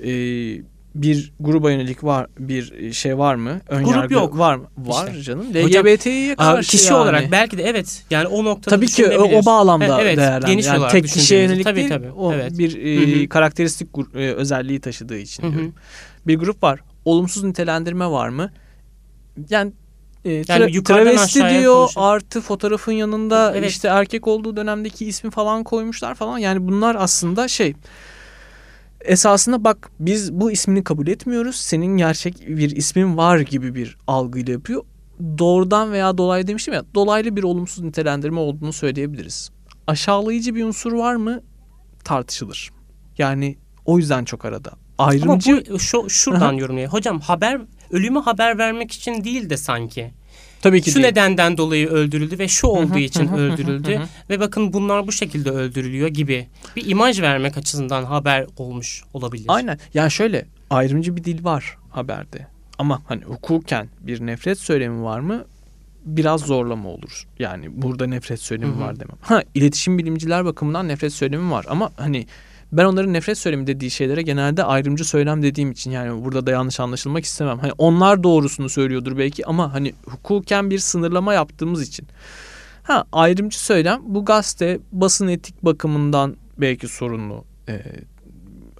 Ee, 0.00 0.62
bir 0.94 1.32
gruba 1.40 1.70
yönelik 1.70 2.04
var 2.04 2.26
bir 2.38 2.92
şey 2.92 3.18
var 3.18 3.34
mı? 3.34 3.60
Ön 3.68 3.84
Grup 3.84 3.96
yargı 3.96 4.14
yok. 4.14 4.38
Var 4.38 4.56
mı? 4.56 4.66
Var 4.78 5.08
İşte. 5.08 5.22
canım. 5.22 5.46
LGBT'ye 5.54 6.36
karşı 6.36 6.70
kişi 6.70 6.92
yani. 6.92 6.96
olarak 7.02 7.32
belki 7.32 7.58
de 7.58 7.62
evet. 7.62 8.04
Yani 8.10 8.26
o 8.26 8.44
noktada 8.44 8.76
Tabii 8.76 8.86
ki 8.86 9.06
o, 9.06 9.10
düşünülebilir. 9.10 9.42
o 9.42 9.46
bağlamda 9.46 9.98
E, 10.00 10.02
evet, 10.02 10.16
değerlendir. 10.18 10.46
geniş 10.46 10.66
Yani 10.66 10.88
tek 10.88 11.08
kişiye 11.08 11.42
yönelik 11.42 11.64
Tabii, 11.64 11.76
değil, 11.76 11.88
tabii. 11.88 12.10
o 12.10 12.32
Evet. 12.32 12.58
bir 12.58 12.76
e, 12.84 13.18
Hı 13.20 13.24
hı. 13.24 13.28
karakteristik 13.28 13.88
e, 14.14 14.18
özelliği 14.18 14.80
taşıdığı 14.80 15.18
için 15.18 15.42
Hı 15.42 15.46
hı. 15.46 15.52
diyorum. 15.52 15.74
Bir 16.26 16.38
grup 16.38 16.62
var. 16.62 16.80
Olumsuz 17.04 17.44
nitelendirme 17.44 18.06
var 18.10 18.28
mı? 18.28 18.50
Yani 19.50 19.72
e, 20.30 20.42
tra- 20.42 20.70
yukarıdan 20.72 21.04
travesti 21.04 21.40
diyor 21.40 21.74
konuşup- 21.74 22.02
artı 22.02 22.40
fotoğrafın 22.40 22.92
yanında 22.92 23.52
Evet. 23.56 23.70
işte 23.70 23.88
erkek 23.88 24.26
olduğu 24.26 24.56
dönemdeki 24.56 25.06
ismi 25.06 25.30
falan 25.30 25.64
koymuşlar 25.64 26.14
falan. 26.14 26.38
Yani 26.38 26.68
bunlar 26.68 26.96
aslında 26.98 27.48
şey 27.48 27.74
esasında 29.00 29.64
bak 29.64 29.90
biz 30.00 30.32
bu 30.32 30.50
ismini 30.50 30.84
kabul 30.84 31.06
etmiyoruz. 31.06 31.56
Senin 31.56 31.96
gerçek 31.96 32.48
bir 32.48 32.70
ismin 32.70 33.16
var 33.16 33.38
gibi 33.38 33.74
bir 33.74 33.96
algıyla 34.06 34.52
yapıyor. 34.52 34.84
Doğrudan 35.38 35.92
veya 35.92 36.18
dolaylı 36.18 36.46
demiştim 36.46 36.74
ya 36.74 36.84
dolaylı 36.94 37.36
bir 37.36 37.42
olumsuz 37.42 37.84
nitelendirme 37.84 38.40
olduğunu 38.40 38.72
söyleyebiliriz. 38.72 39.50
Aşağılayıcı 39.86 40.54
bir 40.54 40.64
unsur 40.64 40.92
var 40.92 41.14
mı 41.14 41.40
tartışılır. 42.04 42.70
Yani 43.18 43.58
o 43.84 43.98
yüzden 43.98 44.24
çok 44.24 44.44
arada. 44.44 44.70
Ama 44.98 45.10
Ayrımcı 45.10 45.64
bu 45.70 45.78
şu, 45.78 46.10
şuradan 46.10 46.52
yorumlayayım. 46.52 46.92
Hocam 46.92 47.20
haber 47.20 47.60
ölümü 47.90 48.18
haber 48.18 48.58
vermek 48.58 48.92
için 48.92 49.24
değil 49.24 49.50
de 49.50 49.56
sanki. 49.56 50.10
Tabii 50.62 50.82
ki 50.82 50.90
Şu 50.90 50.96
değil. 50.96 51.06
nedenden 51.06 51.56
dolayı 51.56 51.88
öldürüldü 51.88 52.38
ve 52.38 52.48
şu 52.48 52.66
olduğu 52.66 52.98
için 52.98 53.28
öldürüldü 53.32 54.00
ve 54.30 54.40
bakın 54.40 54.72
bunlar 54.72 55.06
bu 55.06 55.12
şekilde 55.12 55.50
öldürülüyor 55.50 56.08
gibi 56.08 56.46
bir 56.76 56.86
imaj 56.90 57.20
vermek 57.20 57.56
açısından 57.56 58.04
haber 58.04 58.46
olmuş 58.56 59.02
olabilir. 59.14 59.44
Aynen. 59.48 59.78
Yani 59.94 60.10
şöyle 60.10 60.46
ayrımcı 60.70 61.16
bir 61.16 61.24
dil 61.24 61.44
var 61.44 61.76
haberde. 61.90 62.46
Ama 62.78 63.02
hani 63.06 63.24
hukuken 63.24 63.88
bir 64.00 64.26
nefret 64.26 64.58
söylemi 64.58 65.02
var 65.02 65.20
mı? 65.20 65.44
biraz 66.04 66.40
zorlama 66.40 66.88
olur. 66.88 67.26
Yani 67.38 67.82
burada 67.82 68.06
nefret 68.06 68.40
söylemi 68.40 68.80
var 68.80 69.00
demem. 69.00 69.16
Ha 69.20 69.42
iletişim 69.54 69.98
bilimciler 69.98 70.44
bakımından 70.44 70.88
nefret 70.88 71.12
söylemi 71.12 71.50
var 71.50 71.66
ama 71.68 71.90
hani 71.96 72.26
ben 72.72 72.84
onların 72.84 73.12
nefret 73.12 73.38
söylemi 73.38 73.66
dediği 73.66 73.90
şeylere 73.90 74.22
genelde 74.22 74.64
ayrımcı 74.64 75.04
söylem 75.04 75.42
dediğim 75.42 75.70
için 75.70 75.90
yani 75.90 76.24
burada 76.24 76.46
da 76.46 76.50
yanlış 76.50 76.80
anlaşılmak 76.80 77.24
istemem. 77.24 77.58
Hani 77.58 77.72
onlar 77.78 78.22
doğrusunu 78.22 78.68
söylüyordur 78.68 79.18
belki 79.18 79.46
ama 79.46 79.74
hani 79.74 79.94
hukuken 80.06 80.70
bir 80.70 80.78
sınırlama 80.78 81.34
yaptığımız 81.34 81.88
için. 81.88 82.06
Ha 82.82 83.04
ayrımcı 83.12 83.64
söylem 83.64 84.00
bu 84.04 84.24
gazete 84.24 84.78
basın 84.92 85.28
etik 85.28 85.64
bakımından 85.64 86.36
belki 86.58 86.88
sorunlu 86.88 87.44
e, 87.68 87.82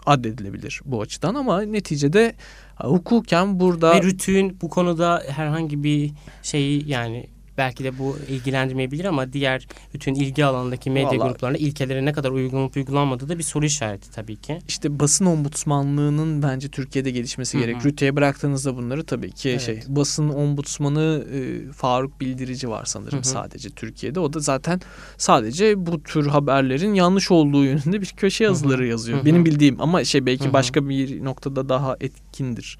addedilebilir 0.06 0.80
bu 0.84 1.00
açıdan 1.00 1.34
ama 1.34 1.62
neticede 1.62 2.34
hukuken 2.76 3.60
burada 3.60 3.94
Ve 3.94 4.02
Rütü'nün 4.02 4.58
bu 4.60 4.68
konuda 4.68 5.22
herhangi 5.28 5.84
bir 5.84 6.12
şeyi 6.42 6.88
yani 6.88 7.26
belki 7.58 7.84
de 7.84 7.98
bu 7.98 8.16
ilgilendirmeyebilir 8.28 9.04
ama 9.04 9.32
diğer 9.32 9.66
bütün 9.94 10.14
ilgi 10.14 10.44
alanındaki 10.44 10.90
medya 10.90 11.08
Vallahi- 11.10 11.28
gruplarında 11.28 11.58
ilkelere 11.58 12.04
ne 12.04 12.12
kadar 12.12 12.30
uygulanıp 12.30 12.76
uygulanmadığı 12.76 13.28
da 13.28 13.38
bir 13.38 13.42
soru 13.42 13.64
işareti 13.66 14.10
tabii 14.10 14.36
ki. 14.36 14.58
İşte 14.68 15.00
basın 15.00 15.26
ombudsmanlığının 15.26 16.42
bence 16.42 16.68
Türkiye'de 16.68 17.10
gelişmesi 17.10 17.58
Hı 17.58 17.62
hı. 17.62 17.66
gerek. 17.66 17.84
Rütü'ye 17.86 18.16
bıraktığınızda 18.16 18.76
bunları 18.76 19.04
tabii 19.04 19.30
ki 19.32 19.48
Evet. 19.50 19.60
şey 19.62 19.80
basın 19.88 20.28
ombudsmanı 20.28 21.24
e, 21.34 21.72
Faruk 21.72 22.20
Bildirici 22.20 22.68
var 22.68 22.84
sanırım 22.84 23.18
Hı 23.18 23.22
hı. 23.22 23.28
sadece 23.28 23.70
Türkiye'de. 23.70 24.20
O 24.20 24.32
da 24.32 24.40
zaten 24.40 24.80
sadece 25.16 25.86
bu 25.86 26.02
tür 26.02 26.26
haberlerin 26.26 26.94
yanlış 26.94 27.30
olduğu 27.30 27.64
yönünde 27.64 28.00
bir 28.00 28.06
köşe 28.06 28.44
yazıları 28.44 28.86
yazıyor. 28.86 29.18
Hı 29.18 29.22
hı. 29.22 29.26
Benim 29.26 29.44
bildiğim 29.44 29.80
ama 29.80 30.04
şey 30.04 30.26
belki 30.26 30.44
Hı 30.44 30.48
hı. 30.48 30.52
başka 30.52 30.88
bir 30.88 31.24
noktada 31.24 31.68
daha 31.68 31.96
etkindir. 32.00 32.78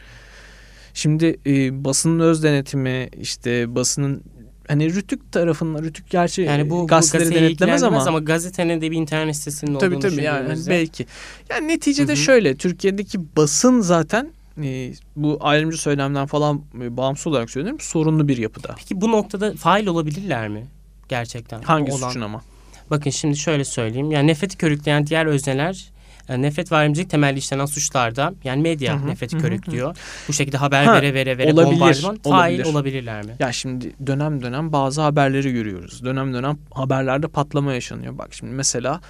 Şimdi 0.95 1.41
e, 1.47 1.85
basının 1.85 2.21
öz 2.21 2.43
denetimi 2.43 3.09
işte 3.21 3.75
basının 3.75 4.23
hani 4.69 4.95
Rütük 4.95 5.33
tarafından 5.33 5.83
Rütük 5.83 6.11
gerçi 6.11 6.43
Yani 6.43 6.71
bu, 6.71 6.83
bu 6.83 6.87
gazeteleri 6.87 7.25
gazeteyi 7.25 7.49
denetlemez 7.49 7.83
ama, 7.83 8.03
ama 8.07 8.19
gazetenin 8.19 8.81
de 8.81 8.91
bir 8.91 8.97
internet 8.97 9.37
sitesinin 9.37 9.79
Tabii 9.79 9.97
olduğunu 9.97 10.11
tabii 10.11 10.23
yani 10.23 10.49
düşündüğümüzde- 10.49 10.71
belki. 10.71 11.07
Yani 11.51 11.69
neticede 11.69 12.13
Hı 12.13 12.17
hı. 12.17 12.21
şöyle 12.21 12.57
Türkiye'deki 12.57 13.19
basın 13.37 13.81
zaten 13.81 14.33
e, 14.63 14.93
bu 15.17 15.39
ayrımcı 15.41 15.81
söylemden 15.81 16.27
falan 16.27 16.63
e, 16.83 16.97
bağımsız 16.97 17.27
olarak 17.27 17.51
söylüyorum 17.51 17.81
sorunlu 17.81 18.29
bir 18.29 18.37
yapıda. 18.37 18.75
Peki 18.79 19.01
bu 19.01 19.13
noktada 19.13 19.53
fail 19.55 19.87
olabilirler 19.87 20.49
mi? 20.49 20.67
Gerçekten. 21.09 21.63
Hangi 21.63 21.93
olan. 21.93 22.09
suçun 22.09 22.21
ama? 22.21 22.43
Bakın 22.91 23.11
şimdi 23.11 23.37
şöyle 23.37 23.65
söyleyeyim. 23.65 24.11
Yani 24.11 24.27
nefreti 24.27 24.57
körükleyen 24.57 25.07
diğer 25.07 25.27
özneler 25.27 25.91
yani 26.29 26.43
nefret 26.43 26.73
ve 26.73 26.77
ayrımcılık 26.77 27.11
temelli 27.11 27.39
işlenen 27.39 27.67
suçlarda 27.67 28.35
yani 28.45 28.63
medya 28.63 28.95
Hı 28.95 29.03
hı, 29.03 29.07
nefreti 29.07 29.37
hı 29.37 29.39
hı, 29.39 29.43
körüklüyor. 29.43 29.97
Bu 30.29 30.33
şekilde 30.33 30.57
haber 30.57 30.85
Ha, 30.85 30.95
vere 30.95 31.15
vere 31.15 31.39
vere 31.39 31.53
olabilir, 31.53 31.73
bombardıman 31.73 32.19
fail 32.25 32.55
olabilir. 32.59 32.65
olabilirler 32.65 33.25
mi? 33.25 33.37
Ya 33.39 33.53
şimdi 33.53 33.93
dönem 34.07 34.43
dönem 34.43 34.73
bazı 34.73 35.01
haberleri 35.01 35.53
görüyoruz. 35.53 36.05
Dönem 36.05 36.35
dönem 36.35 36.59
haberlerde 36.71 37.29
patlama 37.29 37.73
yaşanıyor. 37.73 38.19
Bak 38.19 38.35
şimdi 38.35 38.53
mesela 38.53 39.01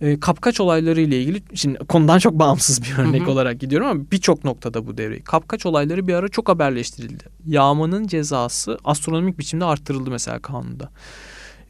e, 0.00 0.20
kapkaç 0.20 0.60
olayları 0.60 1.00
ile 1.00 1.20
ilgili 1.22 1.42
şimdi 1.54 1.78
konudan 1.78 2.18
çok 2.18 2.34
bağımsız 2.38 2.82
bir 2.82 2.98
örnek 2.98 3.22
Hı 3.22 3.26
hı. 3.26 3.30
olarak 3.30 3.60
gidiyorum 3.60 3.88
ama 3.88 4.00
birçok 4.12 4.44
noktada 4.44 4.86
bu 4.86 4.98
devre. 4.98 5.20
Kapkaç 5.20 5.66
olayları 5.66 6.08
bir 6.08 6.14
ara 6.14 6.28
çok 6.28 6.48
haberleştirildi. 6.48 7.24
Yağmanın 7.46 8.06
cezası 8.06 8.78
astronomik 8.84 9.38
biçimde 9.38 9.64
arttırıldı 9.64 10.10
mesela 10.10 10.38
kanunda. 10.38 10.90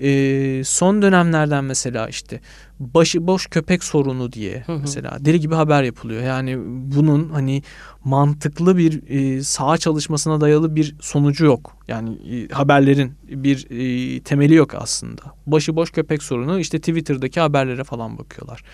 E, 0.00 0.64
son 0.64 1.02
dönemlerden 1.02 1.64
mesela 1.64 2.08
işte 2.08 2.40
başıboş 2.80 3.46
köpek 3.46 3.84
sorunu 3.84 4.32
diye 4.32 4.62
Hı 4.66 4.72
hı. 4.72 4.78
mesela 4.80 5.16
deli 5.20 5.40
gibi 5.40 5.54
haber 5.54 5.82
yapılıyor. 5.82 6.22
Yani 6.22 6.58
bunun 6.66 7.28
hani 7.28 7.62
mantıklı 8.04 8.76
bir 8.76 9.02
e, 9.08 9.42
saha 9.42 9.78
çalışmasına 9.78 10.40
dayalı 10.40 10.76
bir 10.76 10.96
sonucu 11.00 11.44
yok. 11.44 11.76
Yani 11.88 12.10
e, 12.10 12.48
haberlerin 12.48 13.12
bir 13.28 13.66
e, 13.70 14.20
temeli 14.20 14.54
yok 14.54 14.74
aslında. 14.74 15.22
Başıboş 15.46 15.90
köpek 15.90 16.22
sorunu 16.22 16.58
işte 16.58 16.78
Twitter'daki 16.78 17.40
haberlere 17.40 17.84
falan 17.84 18.18
bakıyorlar. 18.18 18.64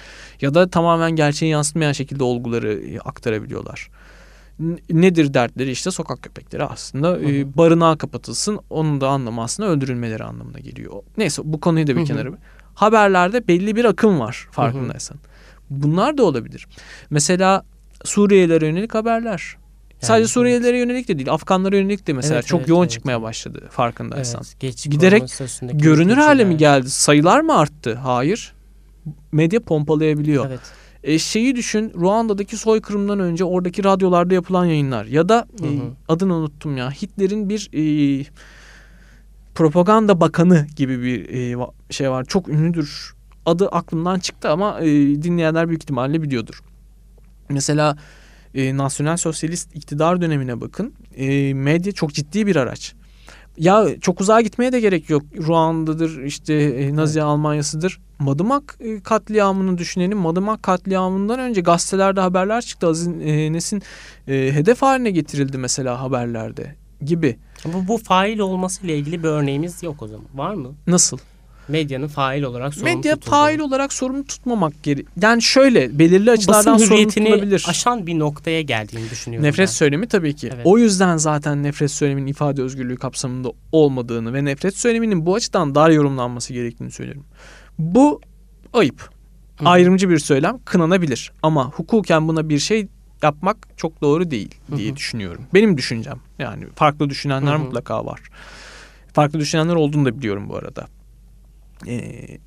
Ya 0.41 0.55
da 0.55 0.71
tamamen 0.71 1.11
gerçeği 1.11 1.53
yansıtmayan 1.53 1.93
şekilde 1.93 2.25
olguları 2.25 2.73
e, 2.73 2.99
aktarabiliyorlar. 2.99 3.91
Nedir 4.91 5.35
dertleri 5.35 5.71
işte 5.71 5.91
sokak 5.91 6.23
köpekleri 6.23 6.65
aslında 6.65 7.21
e, 7.21 7.57
barınağa 7.57 7.99
kapatılsın 7.99 8.61
onun 8.71 9.01
da 9.01 9.09
anlamı 9.09 9.43
aslında 9.43 9.69
öldürülmeleri 9.69 10.25
anlamına 10.25 10.59
geliyor. 10.59 11.03
Neyse 11.17 11.43
bu 11.45 11.61
konuyu 11.61 11.87
da 11.87 11.91
bir 11.91 11.97
Hı 11.97 12.01
hı. 12.01 12.07
kenara 12.07 12.29
haberlerde 12.75 13.49
belli 13.49 13.77
bir 13.77 13.85
akım 13.85 14.21
var 14.21 14.49
farkındaysan. 14.51 15.19
Bunlar 15.71 16.19
da 16.19 16.23
olabilir. 16.23 16.67
Mesela 17.11 17.65
Suriyelilere 18.05 18.67
yönelik 18.67 18.95
haberler. 18.95 19.57
Sadece 20.01 20.21
evet. 20.21 20.31
Suriyelilere 20.31 20.79
yönelik 20.79 21.09
de 21.09 21.19
değil, 21.19 21.33
Afganlara 21.33 21.77
yönelik 21.77 22.07
de 22.07 22.13
mesela 22.13 22.35
Evet, 22.35 22.47
çok 22.47 22.61
evet, 22.61 22.69
yoğun 22.69 22.83
evet. 22.83 22.91
çıkmaya 22.91 23.23
başladı 23.23 23.69
farkındaysan. 23.71 24.43
Evet, 24.45 24.61
geç 24.61 24.91
Giderek 24.91 25.23
Görünür 25.73 26.17
hale 26.17 26.45
mi 26.45 26.57
geldi? 26.57 26.91
Sayılar 26.91 27.41
mı 27.41 27.59
arttı? 27.59 27.95
Hayır. 27.95 28.53
Medya 29.33 29.61
pompalayabiliyor. 29.61 30.47
Evet. 30.47 30.61
E, 31.05 31.19
şeyi 31.19 31.57
düşün 31.57 31.93
Ruanda'daki 31.95 32.57
soykırımdan 32.57 33.21
önce 33.21 33.45
oradaki 33.45 33.85
radyolarda 33.85 34.35
yapılan 34.35 34.65
yayınlar 34.65 35.05
ya 35.05 35.29
da 35.29 35.47
Hı 35.61 35.67
e, 35.67 35.69
adını 36.09 36.35
unuttum 36.35 36.77
ya 36.77 36.91
Hitler'in 36.91 37.49
bir 37.49 37.71
e, 37.73 38.25
propaganda 39.55 40.21
bakanı 40.21 40.67
gibi 40.77 41.03
bir 41.03 41.29
e, 41.29 41.67
şey 41.91 42.11
var 42.11 42.25
çok 42.25 42.49
ünlüdür 42.49 43.15
adı 43.47 43.69
aklımdan 43.69 44.19
çıktı 44.19 44.51
ama 44.51 44.81
e, 44.81 44.87
dinleyenler 45.23 45.69
büyük 45.69 45.83
ihtimalle 45.83 46.23
biliyordur. 46.23 46.61
Mesela 47.49 47.97
e, 48.55 48.77
nasyonel 48.77 49.17
sosyalist 49.17 49.77
iktidar 49.77 50.21
dönemine 50.21 50.61
bakın 50.61 50.95
E, 51.17 51.55
medya 51.55 51.93
çok 51.93 52.15
ciddi 52.15 52.47
bir 52.47 52.57
araç. 52.57 52.95
Ya 53.57 53.87
çok 54.01 54.21
uzağa 54.21 54.41
gitmeye 54.41 54.73
de 54.73 54.81
gerek 54.81 55.11
yok. 55.11 55.23
Ruanda'dır 55.47 56.23
işte 56.23 56.55
e, 56.55 56.97
Nazi 56.97 57.19
Evet. 57.19 57.27
Almanya'sıdır. 57.27 58.01
Madımak 58.19 58.77
e, 58.81 59.01
katliamını 59.01 59.79
düşünelim. 59.79 60.19
Madımak 60.19 60.63
katliamından 60.63 61.39
önce 61.41 61.61
gazetelerde 61.61 62.21
haberler 62.21 62.63
çıktı. 62.63 62.87
Aziz 62.87 63.09
e, 63.09 63.53
Nesin 63.53 63.83
hedef 64.27 64.83
haline 64.83 65.11
getirildi 65.11 65.59
mesela 65.59 66.01
haberlerde 66.01 66.75
gibi. 67.05 67.39
Bu, 67.65 67.89
bu 67.89 67.99
fail 67.99 68.39
olmasıyla 68.39 68.95
ilgili 68.95 69.23
bir 69.23 69.29
örneğimiz 69.29 69.83
yok 69.83 70.03
o 70.03 70.09
zaman. 70.09 70.27
Var 70.35 70.55
mı? 70.55 70.69
Nasıl? 70.87 71.19
Medyanın 71.71 72.09
fail 72.09 72.43
olarak 72.43 72.75
sorumlu 72.75 72.97
Medya 72.97 73.15
tutulduğu. 73.15 73.31
fail 73.31 73.59
olarak 73.59 73.93
sorumlu 73.93 74.25
tutmamak 74.25 74.83
geri. 74.83 75.05
Yani 75.23 75.43
şöyle 75.43 75.99
belirli 75.99 76.31
açılardan 76.31 76.75
basın 76.75 76.87
sorumlu 76.87 77.09
tutulabilir. 77.09 77.65
aşan 77.69 78.07
bir 78.07 78.19
noktaya 78.19 78.63
geldiğini 78.63 79.11
düşünüyorum. 79.11 79.49
Nefret 79.49 79.67
ben. 79.69 79.73
söylemi 79.73 80.09
tabii 80.09 80.37
ki. 80.37 80.51
Evet. 80.55 80.67
O 80.67 80.79
yüzden 80.79 81.17
zaten 81.17 81.63
nefret 81.63 81.91
söyleminin 81.91 82.27
ifade 82.27 82.63
özgürlüğü 82.63 82.97
kapsamında 82.97 83.53
olmadığını 83.73 84.35
ve 84.35 84.45
nefret 84.45 84.77
söyleminin 84.77 85.27
bu 85.27 85.35
açıdan 85.35 85.75
dar 85.75 85.91
yorumlanması 85.91 86.53
gerektiğini 86.53 86.91
söylüyorum. 86.91 87.25
Bu 87.79 88.21
ayıp. 88.73 89.11
Hı. 89.57 89.69
Ayrımcı 89.69 90.11
bir 90.11 90.19
söylem 90.19 90.59
kınanabilir 90.65 91.33
ama 91.43 91.71
hukuken 91.71 92.29
buna 92.29 92.49
bir 92.49 92.59
şey 92.59 92.89
yapmak 93.23 93.57
çok 93.77 94.01
doğru 94.03 94.31
değil 94.31 94.55
diye 94.77 94.89
Hı 94.89 94.93
hı. 94.93 94.97
düşünüyorum. 94.97 95.43
Benim 95.55 95.77
düşüncem. 95.77 96.19
Yani 96.39 96.65
farklı 96.75 97.11
düşünenler 97.11 97.53
Hı 97.53 97.57
hı. 97.57 97.59
mutlaka 97.59 98.07
var. 98.07 98.21
Farklı 99.13 99.39
düşünenler 99.41 99.75
olduğunu 99.75 100.05
da 100.05 100.19
biliyorum 100.19 100.49
bu 100.49 100.57
arada. 100.57 100.87
Ee, 101.87 102.39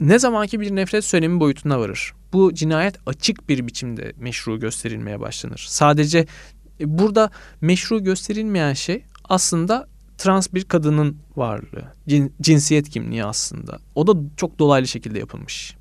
ne 0.00 0.18
zamanki 0.18 0.60
bir 0.60 0.76
nefret 0.76 1.04
söylemi 1.04 1.40
boyutuna 1.40 1.80
varır. 1.80 2.12
Bu 2.32 2.54
cinayet 2.54 2.96
açık 3.06 3.48
bir 3.48 3.66
biçimde 3.66 4.12
meşru 4.16 4.60
gösterilmeye 4.60 5.20
başlanır. 5.20 5.64
Sadece 5.68 6.26
e, 6.80 6.98
burada 6.98 7.30
meşru 7.60 8.04
gösterilmeyen 8.04 8.72
şey 8.72 9.04
aslında 9.24 9.88
trans 10.18 10.48
bir 10.54 10.64
kadının 10.64 11.16
varlığı. 11.36 11.84
Cin- 12.08 12.30
cinsiyet 12.40 12.90
kimliği 12.90 13.24
aslında. 13.24 13.78
O 13.94 14.06
da 14.06 14.20
çok 14.36 14.58
dolaylı 14.58 14.86
şekilde 14.88 15.18
yapılmış. 15.18 15.76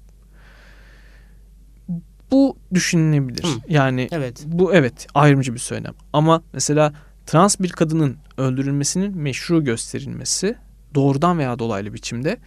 Bu 2.32 2.58
düşünülebilir. 2.74 3.44
Hı. 3.44 3.60
Yani 3.70 4.08
Evet. 4.12 4.44
bu 4.46 4.74
evet 4.74 5.08
ayrımcı 5.14 5.54
bir 5.54 5.60
söylem. 5.60 5.94
Ama 6.14 6.44
mesela 6.54 6.94
trans 7.26 7.60
bir 7.60 7.70
kadının 7.70 8.18
öldürülmesinin 8.38 9.18
meşru 9.18 9.64
gösterilmesi 9.64 10.56
doğrudan 10.96 11.38
veya 11.38 11.60
dolaylı 11.60 11.94
biçimde 11.94 12.38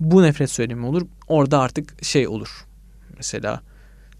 bu 0.00 0.22
nefret 0.22 0.50
söylemi 0.50 0.86
olur. 0.86 1.02
Orada 1.28 1.58
artık 1.60 2.04
şey 2.04 2.28
olur. 2.28 2.66
Mesela 3.16 3.60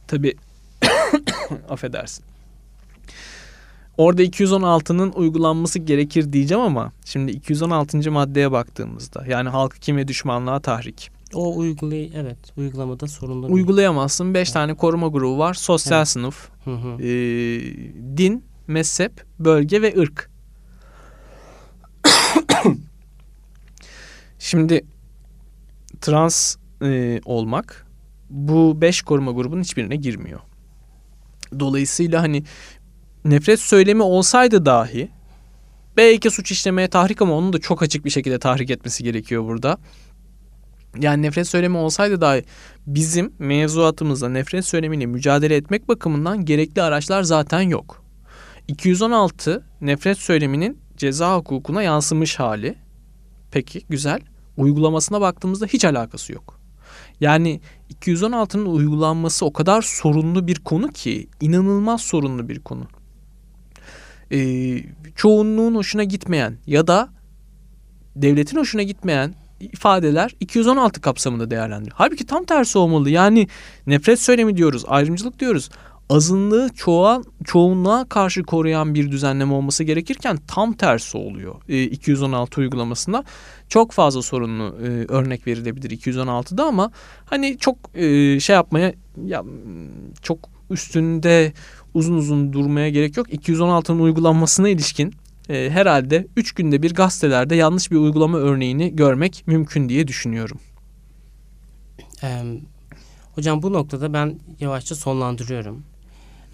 tabi 0.08 0.36
affedersin. 1.68 2.24
Orada 3.96 4.22
216'nın 4.22 5.12
uygulanması 5.12 5.78
gerekir 5.78 6.32
diyeceğim 6.32 6.62
ama 6.64 6.92
şimdi 7.04 7.32
216. 7.32 8.10
maddeye 8.10 8.52
baktığımızda 8.52 9.24
yani 9.28 9.48
halkı 9.48 9.78
kim 9.78 9.96
ve 9.96 10.08
düşmanlığa 10.08 10.60
tahrik. 10.60 11.10
O 11.34 11.56
uygulay 11.58 12.10
evet 12.14 12.38
uygulamada 12.56 13.06
sorunlu. 13.06 13.46
Uygulayamazsın. 13.52 14.34
5 14.34 14.50
tane 14.52 14.74
koruma 14.74 15.08
grubu 15.08 15.38
var. 15.38 15.54
Sosyal 15.54 15.98
Evet. 15.98 16.08
sınıf, 16.08 16.48
Hı 16.64 16.70
hı. 16.74 17.02
e, 17.02 17.08
din, 18.16 18.44
mezhep, 18.66 19.24
bölge 19.38 19.82
ve 19.82 19.94
ırk. 19.98 20.30
Şimdi 24.38 24.84
trans 26.00 26.56
e, 26.82 27.20
olmak 27.24 27.86
bu 28.30 28.80
beş 28.80 29.02
koruma 29.02 29.32
grubunun 29.32 29.62
hiçbirine 29.62 29.96
girmiyor. 29.96 30.40
Dolayısıyla 31.60 32.22
hani 32.22 32.44
nefret 33.24 33.60
söylemi 33.60 34.02
olsaydı 34.02 34.66
dahi 34.66 35.10
belki 35.96 36.30
suç 36.30 36.52
işlemeye 36.52 36.88
tahrik 36.88 37.22
ama 37.22 37.34
onu 37.34 37.52
da 37.52 37.58
çok 37.58 37.82
açık 37.82 38.04
bir 38.04 38.10
şekilde 38.10 38.38
tahrik 38.38 38.70
etmesi 38.70 39.04
gerekiyor 39.04 39.44
burada. 39.44 39.78
Yani 41.00 41.22
nefret 41.22 41.48
söylemi 41.48 41.76
olsaydı 41.76 42.20
dahi 42.20 42.44
bizim 42.86 43.32
mevzuatımızda 43.38 44.28
nefret 44.28 44.64
söylemiyle 44.64 45.06
mücadele 45.06 45.56
etmek 45.56 45.88
bakımından 45.88 46.44
gerekli 46.44 46.82
araçlar 46.82 47.22
zaten 47.22 47.60
yok. 47.60 48.04
216 48.68 49.64
nefret 49.80 50.18
söyleminin 50.18 50.78
ceza 50.96 51.36
hukukuna 51.36 51.82
yansımış 51.82 52.38
hali. 52.38 52.74
Peki 53.50 53.82
güzel. 53.88 54.20
Uygulamasına 54.60 55.20
baktığımızda 55.20 55.66
hiç 55.66 55.84
alakası 55.84 56.32
yok. 56.32 56.60
Yani 57.20 57.60
216'nın 57.94 58.66
uygulanması 58.66 59.46
o 59.46 59.52
kadar 59.52 59.82
sorunlu 59.82 60.46
bir 60.46 60.58
konu 60.58 60.88
ki 60.88 61.28
inanılmaz 61.40 62.00
sorunlu 62.00 62.48
bir 62.48 62.60
konu. 62.60 62.86
Ee, 64.32 64.82
çoğunluğun 65.16 65.74
hoşuna 65.74 66.04
gitmeyen 66.04 66.58
ya 66.66 66.86
da 66.86 67.08
devletin 68.16 68.56
hoşuna 68.56 68.82
gitmeyen 68.82 69.34
ifadeler 69.60 70.34
216 70.40 71.00
kapsamında 71.00 71.50
değerlendiriyor. 71.50 71.96
Halbuki 71.96 72.26
tam 72.26 72.44
tersi 72.44 72.78
olmalı. 72.78 73.10
Yani 73.10 73.48
nefret 73.86 74.20
söylemi 74.20 74.56
diyoruz, 74.56 74.84
ayrımcılık 74.88 75.38
diyoruz. 75.38 75.70
Azınlığı 76.10 76.68
çoğu, 76.74 77.24
çoğunluğa 77.44 78.04
karşı 78.04 78.42
koruyan 78.42 78.94
bir 78.94 79.10
düzenleme 79.10 79.52
olması 79.52 79.84
gerekirken 79.84 80.38
tam 80.48 80.72
tersi 80.72 81.18
oluyor. 81.18 81.54
E, 81.68 81.82
216 81.82 82.60
uygulamasında 82.60 83.24
çok 83.68 83.92
fazla 83.92 84.22
sorunlu 84.22 84.76
e, 84.82 84.86
örnek 85.08 85.46
verilebilir 85.46 85.90
216'da 85.90 86.64
ama 86.64 86.90
hani 87.24 87.58
çok 87.58 87.76
e, 87.94 88.40
şey 88.40 88.54
yapmaya 88.54 88.94
ya 89.24 89.44
çok 90.22 90.38
üstünde 90.70 91.52
uzun 91.94 92.14
uzun 92.14 92.52
durmaya 92.52 92.90
gerek 92.90 93.16
yok. 93.16 93.28
216'nın 93.32 94.00
uygulanmasına 94.00 94.68
ilişkin 94.68 95.14
e, 95.48 95.70
herhalde 95.70 96.26
3 96.36 96.52
günde 96.52 96.82
bir 96.82 96.94
gazetelerde 96.94 97.54
yanlış 97.54 97.90
bir 97.90 97.96
uygulama 97.96 98.38
örneğini 98.38 98.96
görmek 98.96 99.42
mümkün 99.46 99.88
diye 99.88 100.08
düşünüyorum. 100.08 100.58
Ee, 102.22 102.42
hocam 103.34 103.62
bu 103.62 103.72
noktada 103.72 104.12
ben 104.12 104.38
yavaşça 104.60 104.94
sonlandırıyorum. 104.94 105.89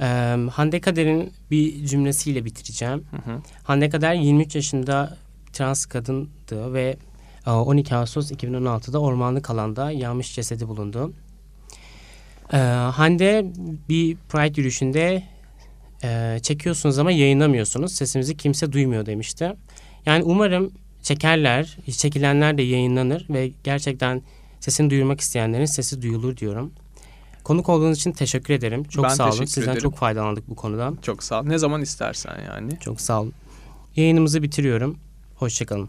Ee, 0.00 0.04
Hande 0.52 0.80
Kader'in 0.80 1.32
bir 1.50 1.86
cümlesiyle 1.86 2.44
bitireceğim. 2.44 3.04
Hı 3.10 3.30
hı. 3.30 3.40
Hande 3.62 3.90
Kader 3.90 4.14
23 4.14 4.54
yaşında 4.54 5.16
trans 5.52 5.86
kadındı 5.86 6.74
ve 6.74 6.96
12 7.46 7.94
Ağustos 7.94 8.32
2016'da 8.32 8.98
ormanlık 8.98 9.50
alanda 9.50 9.90
yanmış 9.90 10.34
cesedi 10.34 10.68
bulundu. 10.68 11.12
Ee, 12.52 12.56
Hande 12.56 13.46
bir 13.88 14.16
Pride 14.28 14.60
yürüyüşünde 14.60 15.22
e, 16.04 16.38
çekiyorsunuz 16.42 16.98
ama 16.98 17.12
yayınlamıyorsunuz. 17.12 17.92
Sesimizi 17.92 18.36
kimse 18.36 18.72
duymuyor 18.72 19.06
demişti. 19.06 19.52
Yani 20.06 20.24
umarım 20.24 20.72
çekerler, 21.02 21.76
çekilenler 21.96 22.58
de 22.58 22.62
yayınlanır 22.62 23.26
ve 23.30 23.50
gerçekten 23.64 24.22
sesini 24.60 24.90
duyurmak 24.90 25.20
isteyenlerin 25.20 25.64
sesi 25.64 26.02
duyulur 26.02 26.36
diyorum. 26.36 26.72
Konuk 27.46 27.68
olduğunuz 27.68 27.98
için 27.98 28.12
teşekkür 28.12 28.54
ederim. 28.54 28.84
Çok 28.84 29.04
ben 29.04 29.08
sağ 29.08 29.30
olun. 29.30 29.44
Sizden 29.44 29.62
ederim. 29.62 29.82
çok 29.82 29.96
faydalandık 29.96 30.48
bu 30.48 30.54
konudan. 30.56 30.98
Çok 31.02 31.22
sağ 31.22 31.40
ol. 31.40 31.44
Ne 31.44 31.58
zaman 31.58 31.82
istersen 31.82 32.42
yani. 32.46 32.78
Çok 32.80 33.00
sağ 33.00 33.20
olun. 33.20 33.32
Yayınımızı 33.96 34.42
bitiriyorum. 34.42 34.98
Hoşçakalın. 35.34 35.88